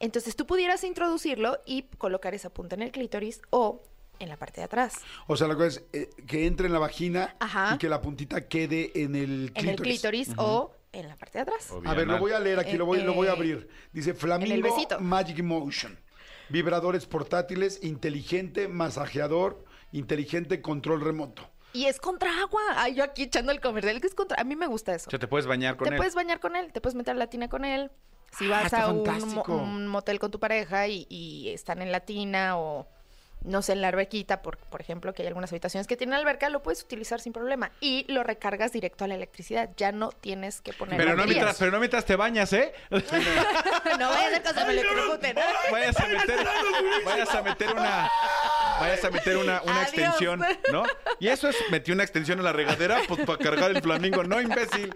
Entonces, 0.00 0.36
tú 0.36 0.46
pudieras 0.46 0.84
introducirlo 0.84 1.58
y 1.66 1.82
colocar 1.98 2.34
esa 2.34 2.50
punta 2.50 2.76
en 2.76 2.82
el 2.82 2.92
clítoris 2.92 3.40
o 3.50 3.82
en 4.20 4.28
la 4.28 4.36
parte 4.36 4.60
de 4.60 4.64
atrás. 4.64 4.94
O 5.26 5.36
sea, 5.36 5.46
la 5.48 5.54
cosa 5.56 5.66
es 5.68 5.82
eh, 5.92 6.10
que 6.26 6.46
entre 6.46 6.66
en 6.66 6.72
la 6.72 6.78
vagina 6.80 7.36
Ajá. 7.40 7.74
y 7.74 7.78
que 7.78 7.88
la 7.88 8.00
puntita 8.00 8.48
quede 8.48 8.90
en 9.02 9.14
el 9.16 9.52
clítoris. 9.52 9.62
En 9.64 9.68
el 9.68 9.76
clítoris 9.80 10.30
o 10.36 10.72
en 10.98 11.08
la 11.08 11.16
parte 11.16 11.38
de 11.38 11.42
atrás. 11.42 11.72
A 11.84 11.94
ver, 11.94 12.06
lo 12.06 12.18
voy 12.18 12.32
a 12.32 12.40
leer 12.40 12.58
aquí, 12.58 12.76
lo 12.76 12.86
voy, 12.86 13.00
lo 13.02 13.14
voy 13.14 13.26
a 13.28 13.30
Eh, 13.30 13.34
abrir. 13.34 13.68
Dice 13.92 14.14
Flamingo. 14.14 14.68
Magic 15.00 15.42
Motion. 15.42 15.98
Vibradores 16.48 17.06
portátiles, 17.06 17.82
inteligente, 17.84 18.68
masajeador, 18.68 19.64
inteligente, 19.92 20.62
control 20.62 21.00
remoto. 21.02 21.50
Y 21.74 21.84
es 21.84 22.00
contra 22.00 22.40
agua. 22.40 22.62
Ay, 22.76 22.94
yo 22.94 23.04
aquí 23.04 23.24
echando 23.24 23.52
el 23.52 23.60
comercial, 23.60 24.00
que 24.00 24.06
es 24.06 24.14
contra... 24.14 24.40
A 24.40 24.44
mí 24.44 24.56
me 24.56 24.66
gusta 24.66 24.94
eso. 24.94 25.08
O 25.08 25.10
sea, 25.10 25.18
te 25.18 25.28
puedes 25.28 25.46
bañar 25.46 25.76
con 25.76 25.86
te 25.86 25.94
él. 25.94 25.98
puedes 25.98 26.14
bañar 26.14 26.40
con 26.40 26.56
él, 26.56 26.72
te 26.72 26.80
puedes 26.80 26.94
meter 26.94 27.14
a 27.14 27.18
la 27.18 27.26
tina 27.28 27.48
con 27.48 27.64
él. 27.66 27.90
Si 28.38 28.46
Ah, 28.46 28.62
vas 28.62 28.72
a 28.72 28.88
un, 28.88 28.98
mo- 29.00 29.04
fantástico. 29.04 29.54
un 29.56 29.86
motel 29.88 30.18
con 30.18 30.30
tu 30.30 30.40
pareja 30.40 30.88
y, 30.88 31.06
y 31.10 31.50
están 31.50 31.82
en 31.82 31.92
la 31.92 32.00
tina 32.00 32.58
o 32.58 32.88
no 33.44 33.62
sé, 33.62 33.72
en 33.72 33.82
la 33.82 33.88
alberquita, 33.88 34.42
por, 34.42 34.58
por 34.58 34.80
ejemplo, 34.80 35.14
que 35.14 35.22
hay 35.22 35.28
algunas 35.28 35.52
habitaciones 35.52 35.86
que 35.86 35.96
tienen 35.96 36.14
alberca, 36.14 36.48
lo 36.48 36.62
puedes 36.62 36.82
utilizar 36.82 37.20
sin 37.20 37.32
problema. 37.32 37.70
Y 37.80 38.04
lo 38.12 38.22
recargas 38.22 38.72
directo 38.72 39.04
a 39.04 39.08
la 39.08 39.14
electricidad. 39.14 39.70
Ya 39.76 39.92
no 39.92 40.10
tienes 40.10 40.60
que 40.60 40.72
poner 40.72 40.96
Pero 40.96 41.16
no, 41.16 41.24
mientras, 41.24 41.58
pero 41.58 41.70
no 41.70 41.78
mientras 41.78 42.04
te 42.04 42.16
bañas, 42.16 42.52
¿eh? 42.52 42.72
no 42.90 42.98
vaya 43.00 44.26
a 44.26 44.30
ser 44.30 44.42
que 44.42 44.48
se 44.48 44.64
me 44.64 44.72
electrocuten. 44.72 45.36
Vayas 45.70 46.00
a 46.00 46.06
meter, 46.06 46.46
vayas 47.04 47.34
a 47.34 47.42
meter 47.42 47.72
una, 47.72 48.10
vayas 48.80 49.04
a 49.04 49.10
meter 49.10 49.36
una, 49.36 49.62
una 49.62 49.82
extensión, 49.82 50.42
¿no? 50.72 50.82
Y 51.20 51.28
eso 51.28 51.48
es, 51.48 51.56
metí 51.70 51.92
una 51.92 52.02
extensión 52.04 52.40
a 52.40 52.42
la 52.42 52.52
regadera, 52.52 53.00
pues 53.08 53.24
para 53.24 53.38
cargar 53.38 53.70
el 53.70 53.82
flamingo, 53.82 54.24
no 54.24 54.40
imbécil. 54.40 54.92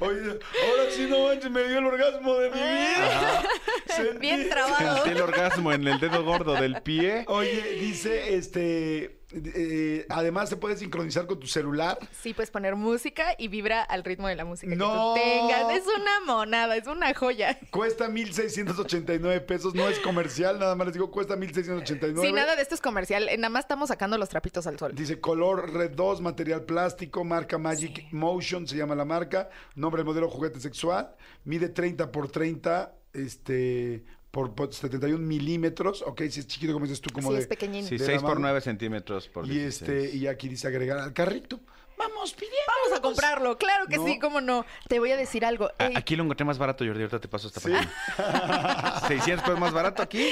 Oye, 0.00 0.20
ahora 0.20 0.90
sí 0.90 1.06
no 1.08 1.28
manches, 1.28 1.50
me 1.50 1.62
dio 1.64 1.78
el 1.78 1.86
orgasmo 1.86 2.34
de 2.38 2.50
mi 2.50 2.56
vida. 2.60 3.42
Sentí- 3.86 4.18
Bien 4.18 4.48
trabado. 4.48 4.94
Sentí 4.96 5.10
el 5.10 5.22
orgasmo 5.22 5.72
en 5.72 5.86
el 5.86 6.00
dedo 6.00 6.24
gordo 6.24 6.54
del 6.54 6.82
pie. 6.82 7.24
Oye, 7.28 7.76
dice 7.80 8.34
este 8.34 9.20
eh, 9.54 10.06
además 10.08 10.48
se 10.48 10.56
puede 10.56 10.76
sincronizar 10.76 11.26
con 11.26 11.38
tu 11.40 11.46
celular. 11.46 11.98
Sí, 12.22 12.34
puedes 12.34 12.50
poner 12.50 12.76
música 12.76 13.34
y 13.38 13.48
vibra 13.48 13.82
al 13.82 14.04
ritmo 14.04 14.28
de 14.28 14.36
la 14.36 14.44
música 14.44 14.74
No. 14.74 15.14
que 15.14 15.20
tú 15.20 15.26
tengas. 15.26 15.76
Es 15.76 15.84
una 15.86 16.20
monada, 16.26 16.76
es 16.76 16.86
una 16.86 17.12
joya. 17.14 17.58
Cuesta 17.70 18.08
1,689 18.08 19.40
pesos. 19.40 19.74
No 19.74 19.88
es 19.88 19.98
comercial, 20.00 20.58
nada 20.58 20.74
más 20.74 20.86
les 20.86 20.94
digo, 20.94 21.10
cuesta 21.10 21.34
1,689. 21.36 22.26
Sí, 22.26 22.32
nada 22.32 22.56
de 22.56 22.62
esto 22.62 22.74
es 22.74 22.80
comercial. 22.80 23.28
eh, 23.28 23.36
Nada 23.36 23.50
más 23.50 23.64
estamos 23.64 23.88
sacando 23.88 24.16
los 24.18 24.28
trapitos 24.28 24.66
al 24.66 24.78
sol. 24.78 24.92
Dice 24.94 25.20
color 25.20 25.72
Red 25.72 25.92
2, 25.92 26.20
material 26.20 26.62
plástico, 26.62 27.24
marca 27.24 27.58
Magic 27.58 28.06
Motion, 28.12 28.66
se 28.66 28.76
llama 28.76 28.94
la 28.94 29.04
marca. 29.04 29.48
Nombre 29.74 30.00
del 30.00 30.06
modelo 30.06 30.28
juguete 30.30 30.60
sexual. 30.60 31.14
Mide 31.44 31.68
30 31.68 32.10
por 32.12 32.30
30, 32.30 32.94
este, 33.12 34.04
por, 34.34 34.54
por 34.54 34.74
71 34.74 35.16
milímetros. 35.24 36.02
Ok, 36.02 36.22
si 36.28 36.40
es 36.40 36.46
chiquito, 36.48 36.72
como 36.72 36.84
dices 36.84 37.00
tú, 37.00 37.08
como 37.12 37.28
Sí, 37.30 37.34
de. 37.36 37.40
es 37.42 37.46
pequeñín. 37.46 37.86
Sí, 37.86 37.96
de 37.96 38.04
6 38.04 38.16
la 38.20 38.28
por 38.28 38.36
mano. 38.38 38.48
9 38.48 38.60
centímetros 38.60 39.28
por 39.28 39.46
Y 39.46 39.50
16. 39.50 39.80
este, 40.08 40.16
y 40.16 40.26
aquí 40.26 40.48
dice 40.48 40.66
agregar 40.66 40.98
al 40.98 41.12
carrito. 41.12 41.60
Vamos 41.96 42.32
pidiendo. 42.34 42.56
Vamos 42.82 42.98
a 42.98 43.00
comprarlo, 43.02 43.56
claro 43.56 43.86
que 43.86 43.96
No. 43.98 44.04
sí, 44.04 44.18
cómo 44.18 44.40
no. 44.40 44.66
Te 44.88 44.98
voy 44.98 45.12
a 45.12 45.16
decir 45.16 45.44
algo. 45.44 45.70
A- 45.78 45.86
eh, 45.86 45.92
Aquí 45.94 46.16
lo 46.16 46.24
encontré 46.24 46.44
más 46.44 46.58
barato, 46.58 46.84
Jordi. 46.84 47.02
Ahorita 47.02 47.20
te 47.20 47.28
paso 47.28 47.46
esta 47.46 47.60
Sí. 47.60 47.70
página. 47.70 49.00
600 49.06 49.44
pesos 49.44 49.60
más 49.60 49.72
barato 49.72 50.02
aquí. 50.02 50.26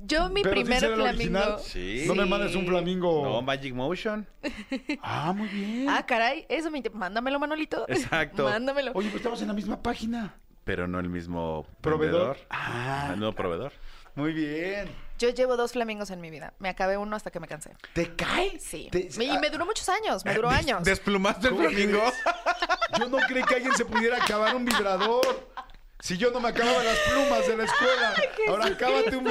yo 0.00 0.28
mi 0.28 0.42
Pero 0.42 0.56
primer 0.56 0.80
flamingo. 0.92 1.58
Sí. 1.60 2.02
No 2.08 2.16
me 2.16 2.26
mandes 2.26 2.56
un 2.56 2.66
flamingo. 2.66 3.22
No, 3.24 3.42
Magic 3.42 3.72
Motion. 3.72 4.26
Ah, 5.02 5.32
muy 5.32 5.46
bien. 5.48 5.88
Ah, 5.88 6.04
caray, 6.04 6.46
eso 6.48 6.70
me... 6.70 6.82
Mándamelo, 6.92 7.38
Manolito. 7.38 7.84
Exacto. 7.88 8.44
Mándamelo. 8.50 8.90
Oye, 8.94 9.08
pues 9.08 9.16
estamos 9.20 9.40
en 9.40 9.48
la 9.48 9.54
misma 9.54 9.80
página. 9.82 10.34
Pero 10.64 10.88
no 10.88 10.98
el 11.00 11.08
mismo 11.08 11.66
Proveedor. 11.80 12.38
Ah. 12.50 13.10
El 13.12 13.18
nuevo 13.18 13.34
proveedor. 13.34 13.72
Muy 14.14 14.32
bien. 14.32 14.88
Yo 15.18 15.28
llevo 15.30 15.56
dos 15.56 15.72
flamingos 15.72 16.10
en 16.10 16.20
mi 16.20 16.30
vida. 16.30 16.54
Me 16.58 16.68
acabé 16.68 16.96
uno 16.96 17.16
hasta 17.16 17.30
que 17.30 17.40
me 17.40 17.48
cansé. 17.48 17.70
¿Te 17.92 18.14
cae? 18.14 18.58
Sí. 18.60 18.88
Te- 18.90 19.08
Me- 19.16 19.24
y 19.24 19.38
me 19.38 19.50
duró 19.50 19.66
muchos 19.66 19.88
años, 19.88 20.24
me 20.24 20.34
duró 20.34 20.48
Des- 20.50 20.58
años. 20.60 20.84
¿Desplumaste 20.84 21.48
el 21.48 21.54
¿Cómo 21.54 21.68
flamingo? 21.68 22.02
Yo 22.98 23.08
no 23.08 23.18
creí 23.26 23.42
que 23.44 23.54
alguien 23.56 23.74
se 23.76 23.84
pudiera 23.84 24.22
acabar 24.22 24.54
un 24.54 24.64
vibrador. 24.64 25.52
Si 26.00 26.18
yo 26.18 26.30
no 26.32 26.38
me 26.38 26.50
acababa 26.50 26.82
las 26.84 26.98
plumas 26.98 27.46
de 27.48 27.56
la 27.56 27.64
escuela, 27.64 28.14
ahora 28.48 28.66
acábate 28.66 29.16
un. 29.16 29.26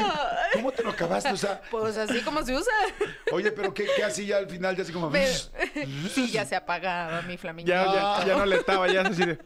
¿Cómo 0.53 0.71
te 0.71 0.81
lo 0.81 0.89
acabaste? 0.89 1.29
O 1.31 1.37
sea, 1.37 1.61
Pues 1.69 1.95
así 1.97 2.21
como 2.21 2.41
se 2.43 2.55
usa. 2.55 2.73
oye, 3.31 3.51
pero 3.51 3.71
¿qué, 3.75 3.87
qué 3.95 4.03
así 4.03 4.25
ya 4.25 4.37
al 4.37 4.49
final? 4.49 4.75
Ya 4.75 4.81
así 4.81 4.91
como. 4.91 5.11
Me- 5.11 5.27
sí, 5.27 6.31
ya 6.31 6.45
se 6.45 6.55
apagaba 6.55 7.21
mi 7.21 7.37
flamingo. 7.37 7.67
Ya, 7.69 7.85
ya, 7.85 8.25
ya 8.25 8.37
no 8.37 8.45
leteaba, 8.47 8.87
ya 8.91 9.01
así 9.01 9.23
de- 9.23 9.37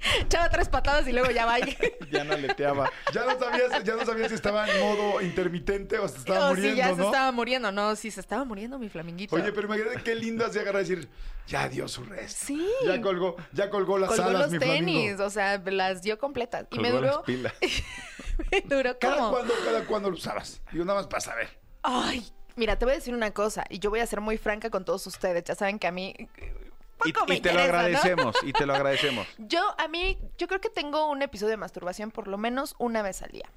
Echaba 0.20 0.48
tres 0.50 0.68
patadas 0.68 1.06
y 1.08 1.12
luego 1.12 1.30
ya 1.30 1.44
va. 1.46 1.56
ya 2.10 2.24
no 2.24 2.36
leteaba. 2.36 2.90
Ya 3.12 3.24
no 3.24 3.38
sabías, 3.38 3.84
ya 3.84 3.94
no 3.96 4.04
sabías 4.04 4.28
si 4.28 4.34
estaba 4.34 4.68
en 4.70 4.80
modo 4.80 5.20
intermitente 5.20 5.98
o 5.98 6.08
se 6.08 6.18
estaba 6.18 6.46
Oh, 6.46 6.54
muriendo, 6.54 6.70
sí, 6.70 6.76
ya 6.76 6.88
se 6.90 6.96
¿no? 6.96 7.04
estaba 7.06 7.32
muriendo. 7.32 7.72
No, 7.72 7.96
sí, 7.96 8.10
se 8.10 8.20
estaba 8.20 8.44
muriendo 8.44 8.78
mi 8.78 8.88
flaminguito. 8.88 9.34
Oye, 9.34 9.52
pero 9.52 9.66
imagínate 9.66 10.02
qué 10.02 10.14
lindo 10.14 10.44
así 10.46 10.58
agarrar 10.58 10.84
y 10.84 10.88
decir, 10.88 11.08
ya 11.46 11.68
dio 11.68 11.88
su 11.88 12.04
resto. 12.04 12.46
Sí. 12.46 12.68
Ya 12.86 13.00
colgó, 13.00 13.36
ya 13.52 13.70
colgó 13.70 13.98
las 13.98 14.08
Colgó 14.10 14.24
alas, 14.24 14.42
los 14.42 14.50
mi 14.52 14.58
tenis, 14.58 14.94
flamingo. 14.94 15.24
o 15.24 15.30
sea, 15.30 15.58
las 15.58 16.02
dio 16.02 16.18
completas. 16.18 16.66
Y 16.70 16.78
me 16.78 16.90
las 16.90 17.00
duró. 17.00 17.22
pilas. 17.24 17.52
me 18.52 18.60
duró 18.62 18.98
¿Cada 18.98 19.16
como. 19.16 19.30
cuándo, 19.30 19.54
cada 19.64 19.84
cuándo 19.86 20.10
lo 20.10 20.16
usabas? 20.16 20.60
Digo, 20.72 20.84
nada 20.84 20.98
más 21.00 21.08
para 21.08 21.20
saber. 21.20 21.48
Ay, 21.82 22.26
mira, 22.56 22.78
te 22.78 22.84
voy 22.84 22.92
a 22.92 22.96
decir 22.96 23.14
una 23.14 23.32
cosa. 23.32 23.64
Y 23.70 23.78
yo 23.78 23.90
voy 23.90 24.00
a 24.00 24.06
ser 24.06 24.20
muy 24.20 24.36
franca 24.38 24.70
con 24.70 24.84
todos 24.84 25.06
ustedes. 25.06 25.44
Ya 25.44 25.54
saben 25.54 25.78
que 25.78 25.86
a 25.86 25.92
mí. 25.92 26.14
Y, 27.04 27.12
poco 27.12 27.26
me 27.26 27.36
y 27.36 27.40
te 27.40 27.52
lo 27.52 27.60
agradecemos, 27.60 28.36
y 28.42 28.52
te 28.52 28.66
lo 28.66 28.74
agradecemos. 28.74 29.26
Yo, 29.38 29.62
a 29.78 29.88
mí, 29.88 30.18
yo 30.36 30.48
creo 30.48 30.60
que 30.60 30.70
tengo 30.70 31.08
un 31.10 31.22
episodio 31.22 31.50
de 31.50 31.56
masturbación 31.56 32.10
por 32.10 32.28
lo 32.28 32.38
menos 32.38 32.74
una 32.78 33.02
vez 33.02 33.22
al 33.22 33.30
día. 33.30 33.48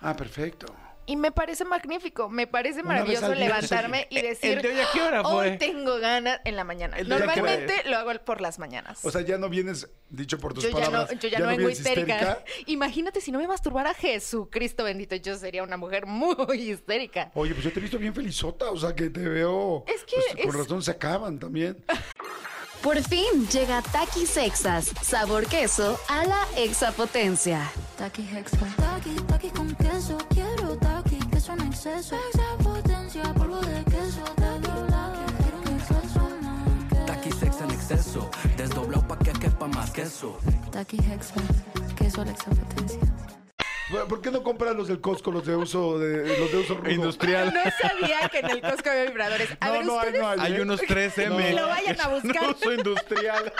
Ah, 0.00 0.16
perfecto. 0.16 0.66
Y 1.08 1.16
me 1.16 1.32
parece 1.32 1.64
magnífico, 1.64 2.28
me 2.28 2.46
parece 2.46 2.82
maravilloso 2.82 3.34
levantarme 3.34 4.06
y 4.10 4.18
¿El 4.18 4.26
decir, 4.26 4.60
de 4.60 4.68
hoy 4.68 4.78
a 4.78 4.86
qué 4.92 5.00
hora 5.00 5.22
hoy 5.22 5.48
fue? 5.48 5.56
tengo 5.56 5.98
ganas 5.98 6.38
en 6.44 6.54
la 6.54 6.64
mañana. 6.64 6.98
¿El 6.98 7.08
de 7.08 7.14
hoy 7.14 7.20
Normalmente 7.22 7.82
lo 7.86 7.96
hago 7.96 8.12
por 8.26 8.42
las 8.42 8.58
mañanas. 8.58 9.02
O 9.06 9.10
sea, 9.10 9.22
ya 9.22 9.38
no 9.38 9.48
vienes, 9.48 9.88
dicho 10.10 10.38
por 10.38 10.52
tus 10.52 10.64
yo 10.64 10.68
ya, 10.68 10.80
no, 10.80 10.84
palabras, 10.84 11.18
yo 11.18 11.30
ya 11.30 11.38
no 11.38 11.46
vengo 11.46 11.70
histérica. 11.70 12.44
Imagínate 12.66 13.22
si 13.22 13.32
no 13.32 13.38
me 13.38 13.48
masturbara 13.48 13.94
Jesucristo 13.94 14.84
bendito, 14.84 15.16
yo 15.16 15.34
sería 15.38 15.62
una 15.62 15.78
mujer 15.78 16.04
muy 16.04 16.36
histérica. 16.70 17.30
Oye, 17.32 17.54
pues 17.54 17.64
yo 17.64 17.72
te 17.72 17.78
he 17.78 17.82
visto 17.82 17.98
bien 17.98 18.14
felizota, 18.14 18.70
o 18.70 18.76
sea, 18.76 18.94
que 18.94 19.08
te 19.08 19.26
veo... 19.26 19.84
Es 19.86 20.04
que 20.04 20.16
pues, 20.16 20.46
con 20.46 20.54
es- 20.54 20.60
razón 20.60 20.82
se 20.82 20.90
acaban 20.90 21.38
también. 21.38 21.82
Por 22.82 23.02
fin 23.02 23.46
llega 23.48 23.82
Takis 23.82 24.36
Exas, 24.36 24.92
sabor 25.02 25.46
queso 25.46 25.98
a 26.08 26.24
la 26.24 26.46
exapotencia. 26.56 27.70
Taki 27.96 28.22
Hexa. 28.22 28.56
Taki, 28.76 29.14
taki 29.26 29.50
con 29.50 29.74
queso. 29.74 30.16
Quiero 30.30 30.76
taki, 30.76 31.16
queso 31.28 31.52
en 31.54 31.62
exceso. 31.62 32.14
Extra 32.14 32.56
potencia, 32.62 33.34
polvo 33.34 33.60
de 33.60 33.84
queso. 33.84 34.22
Taki, 34.36 34.70
quiero 35.42 35.58
un 35.58 35.68
exceso. 35.76 36.20
Taqui 37.06 37.32
sex 37.32 37.60
en 37.60 37.70
exceso, 37.72 38.30
desdoblado 38.56 39.06
pa' 39.08 39.18
que 39.18 39.32
quepa 39.32 39.66
más 39.66 39.90
queso. 39.90 40.38
Taki 40.70 40.98
Hexa. 40.98 41.34
Queso 41.96 42.22
a 42.22 42.24
la 42.26 42.30
extra 42.30 42.54
potencia. 42.54 43.00
Bueno, 43.00 43.47
¿Por 44.08 44.20
qué 44.20 44.30
no 44.30 44.42
compras 44.42 44.74
los 44.76 44.86
del 44.88 45.00
Costco, 45.00 45.30
los 45.30 45.46
de 45.46 45.56
uso, 45.56 45.98
de, 45.98 46.38
los 46.38 46.52
de 46.52 46.58
uso 46.58 46.74
rudo? 46.74 46.90
Industrial. 46.90 47.52
No 47.54 47.60
sabía 47.80 48.28
que 48.28 48.38
en 48.40 48.50
el 48.50 48.60
Costco 48.60 48.90
había 48.90 49.04
vibradores. 49.04 49.48
A 49.60 49.66
No, 49.66 49.72
ver, 49.72 49.84
no 49.86 49.92
hay, 49.92 50.06
ustedes... 50.06 50.20
no 50.22 50.28
hay. 50.28 50.38
Hay 50.40 50.54
¿eh? 50.56 50.62
unos 50.62 50.80
3M. 50.82 51.36
Ni 51.36 51.52
lo 51.56 51.66
vayan 51.68 52.00
a 52.00 52.08
buscar. 52.20 52.50
Uso 52.50 52.72
industrial. 52.72 53.52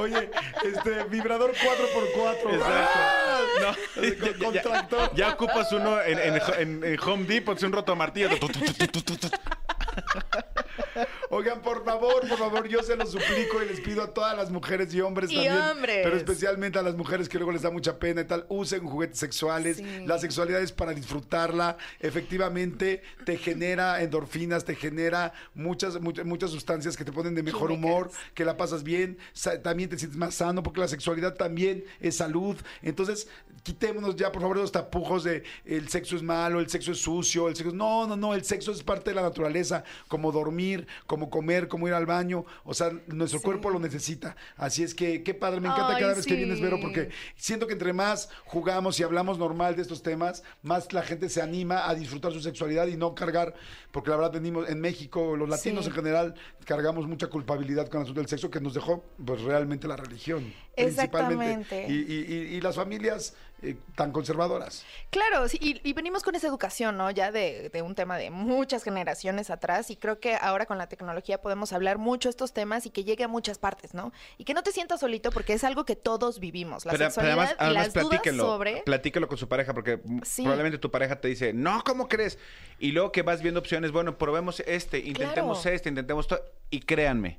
Oye, 0.00 0.30
este, 0.64 1.04
vibrador 1.04 1.52
4x4. 1.52 2.54
Exacto. 2.54 2.60
¡Ah! 2.64 3.40
No, 3.60 3.74
Con- 3.94 4.04
ya, 4.32 4.38
con 4.44 4.52
ya- 4.54 4.62
tractor. 4.62 5.14
ya 5.14 5.28
ocupas 5.30 5.72
uno 5.72 6.00
en, 6.02 6.18
en- 6.18 6.40
en- 6.58 6.84
en 6.84 7.00
Home 7.00 7.24
Depot, 7.24 7.56
es 7.56 7.62
un 7.62 7.72
roto 7.72 7.94
martillo. 7.96 8.28
Oigan, 11.32 11.62
por 11.62 11.84
favor, 11.84 12.26
por 12.28 12.38
favor, 12.38 12.66
yo 12.68 12.82
se 12.82 12.96
lo 12.96 13.06
suplico 13.06 13.62
y 13.62 13.68
les 13.68 13.80
pido 13.80 14.02
a 14.02 14.12
todas 14.12 14.36
las 14.36 14.50
mujeres 14.50 14.92
y 14.92 15.00
hombres 15.00 15.30
Y 15.30 15.36
también. 15.36 15.56
hombres. 15.56 16.00
Pero 16.02 16.16
especialmente 16.16 16.78
a 16.78 16.82
las 16.82 16.96
mujeres 16.96 17.28
que 17.28 17.38
luego 17.38 17.52
les 17.52 17.62
da 17.62 17.70
mucha 17.70 17.98
pena 18.00 18.22
y 18.22 18.24
tal. 18.24 18.46
Usen 18.48 18.84
juguetes 18.84 19.18
sexuales. 19.18 19.76
Sí. 19.76 19.84
La 20.06 20.18
sexualidad 20.18 20.60
es 20.60 20.72
para 20.72 20.92
disfrutarla. 20.92 21.76
Efectivamente, 22.00 23.02
te 23.24 23.36
genera 23.38 24.02
endorfinas, 24.02 24.64
te 24.64 24.74
genera 24.74 25.32
muchas, 25.54 26.00
muchas, 26.00 26.26
muchas 26.26 26.50
sustancias 26.50 26.96
que 26.96 27.04
te 27.04 27.12
ponen 27.12 27.34
de 27.34 27.42
mejor 27.42 27.70
Químicas. 27.70 27.90
humor, 27.90 28.10
que 28.34 28.44
la 28.44 28.56
pasas 28.56 28.82
bien. 28.82 29.16
También 29.62 29.88
te 29.88 29.98
sientes 29.98 30.18
más 30.18 30.34
sano 30.34 30.62
porque 30.62 30.80
la 30.80 30.88
sexualidad 30.88 31.34
también 31.34 31.84
es 32.00 32.16
salud. 32.16 32.56
Entonces, 32.82 33.28
quitémonos 33.62 34.16
ya, 34.16 34.32
por 34.32 34.42
favor, 34.42 34.56
los 34.56 34.72
tapujos 34.72 35.24
de 35.24 35.44
el 35.64 35.88
sexo 35.88 36.16
es 36.16 36.22
malo, 36.22 36.60
el 36.60 36.68
sexo 36.68 36.92
es 36.92 36.98
sucio, 36.98 37.48
el 37.48 37.54
sexo... 37.56 37.72
No, 37.72 38.06
no, 38.06 38.16
no, 38.16 38.34
el 38.34 38.42
sexo 38.44 38.72
es 38.72 38.82
parte 38.82 39.10
de 39.10 39.16
la 39.16 39.22
naturaleza, 39.22 39.84
como 40.08 40.32
dormir, 40.32 40.86
como 41.06 41.19
comer, 41.28 41.68
como 41.68 41.88
ir 41.88 41.94
al 41.94 42.06
baño. 42.06 42.46
O 42.64 42.72
sea, 42.72 42.92
nuestro 43.08 43.42
cuerpo 43.42 43.68
lo 43.68 43.78
necesita. 43.80 44.36
Así 44.56 44.82
es 44.82 44.94
que, 44.94 45.22
qué 45.22 45.34
padre, 45.34 45.60
me 45.60 45.68
encanta 45.68 45.96
Ay, 45.96 46.00
cada 46.00 46.14
vez 46.14 46.24
que 46.24 46.36
vienes. 46.36 46.60
Vero, 46.60 46.78
porque 46.80 47.10
siento 47.36 47.66
que 47.66 47.72
entre 47.74 47.92
más 47.92 48.30
jugamos 48.46 48.98
y 49.00 49.02
hablamos 49.02 49.38
normal 49.38 49.76
de 49.76 49.82
estos 49.82 50.02
temas, 50.02 50.42
más 50.62 50.92
la 50.92 51.02
gente 51.02 51.28
se 51.28 51.42
anima 51.42 51.88
a 51.88 51.94
disfrutar 51.94 52.32
su 52.32 52.40
sexualidad 52.40 52.86
y 52.86 52.96
no 52.96 53.14
cargar, 53.14 53.54
porque 53.90 54.10
la 54.10 54.16
verdad 54.16 54.32
venimos 54.32 54.68
en 54.68 54.80
México, 54.80 55.36
los 55.36 55.48
latinos 55.48 55.84
Sí. 55.84 55.90
en 55.90 55.96
general, 55.96 56.34
cargamos 56.64 57.06
mucha 57.08 57.26
culpabilidad 57.26 57.88
con 57.88 57.98
el 58.00 58.02
asunto 58.04 58.20
del 58.20 58.28
sexo 58.28 58.50
que 58.50 58.60
nos 58.60 58.74
dejó, 58.74 59.04
pues 59.24 59.42
realmente 59.42 59.88
la 59.88 59.96
religión. 59.96 60.52
Principalmente. 60.84 61.82
Exactamente. 61.84 61.86
Y, 61.92 61.96
y- 62.12 62.34
y- 62.54 62.56
y 62.56 62.60
las 62.60 62.76
familias 62.76 63.34
eh, 63.62 63.76
tan 63.94 64.10
conservadoras. 64.10 64.86
Claro, 65.10 65.46
sí, 65.46 65.58
y, 65.60 65.86
y 65.86 65.92
venimos 65.92 66.22
con 66.22 66.34
esa 66.34 66.46
educación, 66.46 66.96
¿no? 66.96 67.10
Ya 67.10 67.30
de, 67.30 67.68
de 67.68 67.82
un 67.82 67.94
tema 67.94 68.16
de 68.16 68.30
muchas 68.30 68.82
generaciones 68.82 69.50
atrás 69.50 69.90
y 69.90 69.96
creo 69.96 70.18
que 70.18 70.34
ahora 70.34 70.64
con 70.64 70.78
la 70.78 70.86
tecnología 70.88 71.42
podemos 71.42 71.74
hablar 71.74 71.98
mucho 71.98 72.30
estos 72.30 72.54
temas 72.54 72.86
y 72.86 72.90
que 72.90 73.04
llegue 73.04 73.24
a 73.24 73.28
muchas 73.28 73.58
partes, 73.58 73.92
¿no? 73.92 74.12
Y 74.38 74.44
que 74.44 74.54
no 74.54 74.62
te 74.62 74.72
sientas 74.72 75.00
solito 75.00 75.30
porque 75.30 75.52
es 75.52 75.62
algo 75.64 75.84
que 75.84 75.94
todos 75.94 76.40
vivimos, 76.40 76.86
la 76.86 76.92
Pero, 76.92 77.00
pero 77.00 77.10
sexualidad 77.10 77.38
además, 77.38 77.50
y 77.50 77.64
además 77.64 77.84
las 77.86 77.92
dudas 77.94 78.08
platíquelo, 78.08 78.42
sobre... 78.44 78.82
platíquelo 78.86 79.28
con 79.28 79.36
su 79.36 79.46
pareja, 79.48 79.74
porque 79.74 80.00
Sí. 80.22 80.42
probablemente 80.42 80.78
tu 80.78 80.90
pareja 80.90 81.20
te 81.20 81.28
dice, 81.28 81.52
no, 81.52 81.82
¿cómo 81.84 82.08
crees? 82.08 82.38
Y 82.78 82.92
luego 82.92 83.12
que 83.12 83.20
vas 83.20 83.42
viendo 83.42 83.60
opciones, 83.60 83.92
bueno, 83.92 84.16
probemos 84.16 84.60
este, 84.60 85.00
intentemos 85.00 85.60
Claro. 85.60 85.76
este, 85.76 85.88
intentemos 85.90 86.26
todo. 86.28 86.42
Y 86.70 86.80
créanme, 86.80 87.38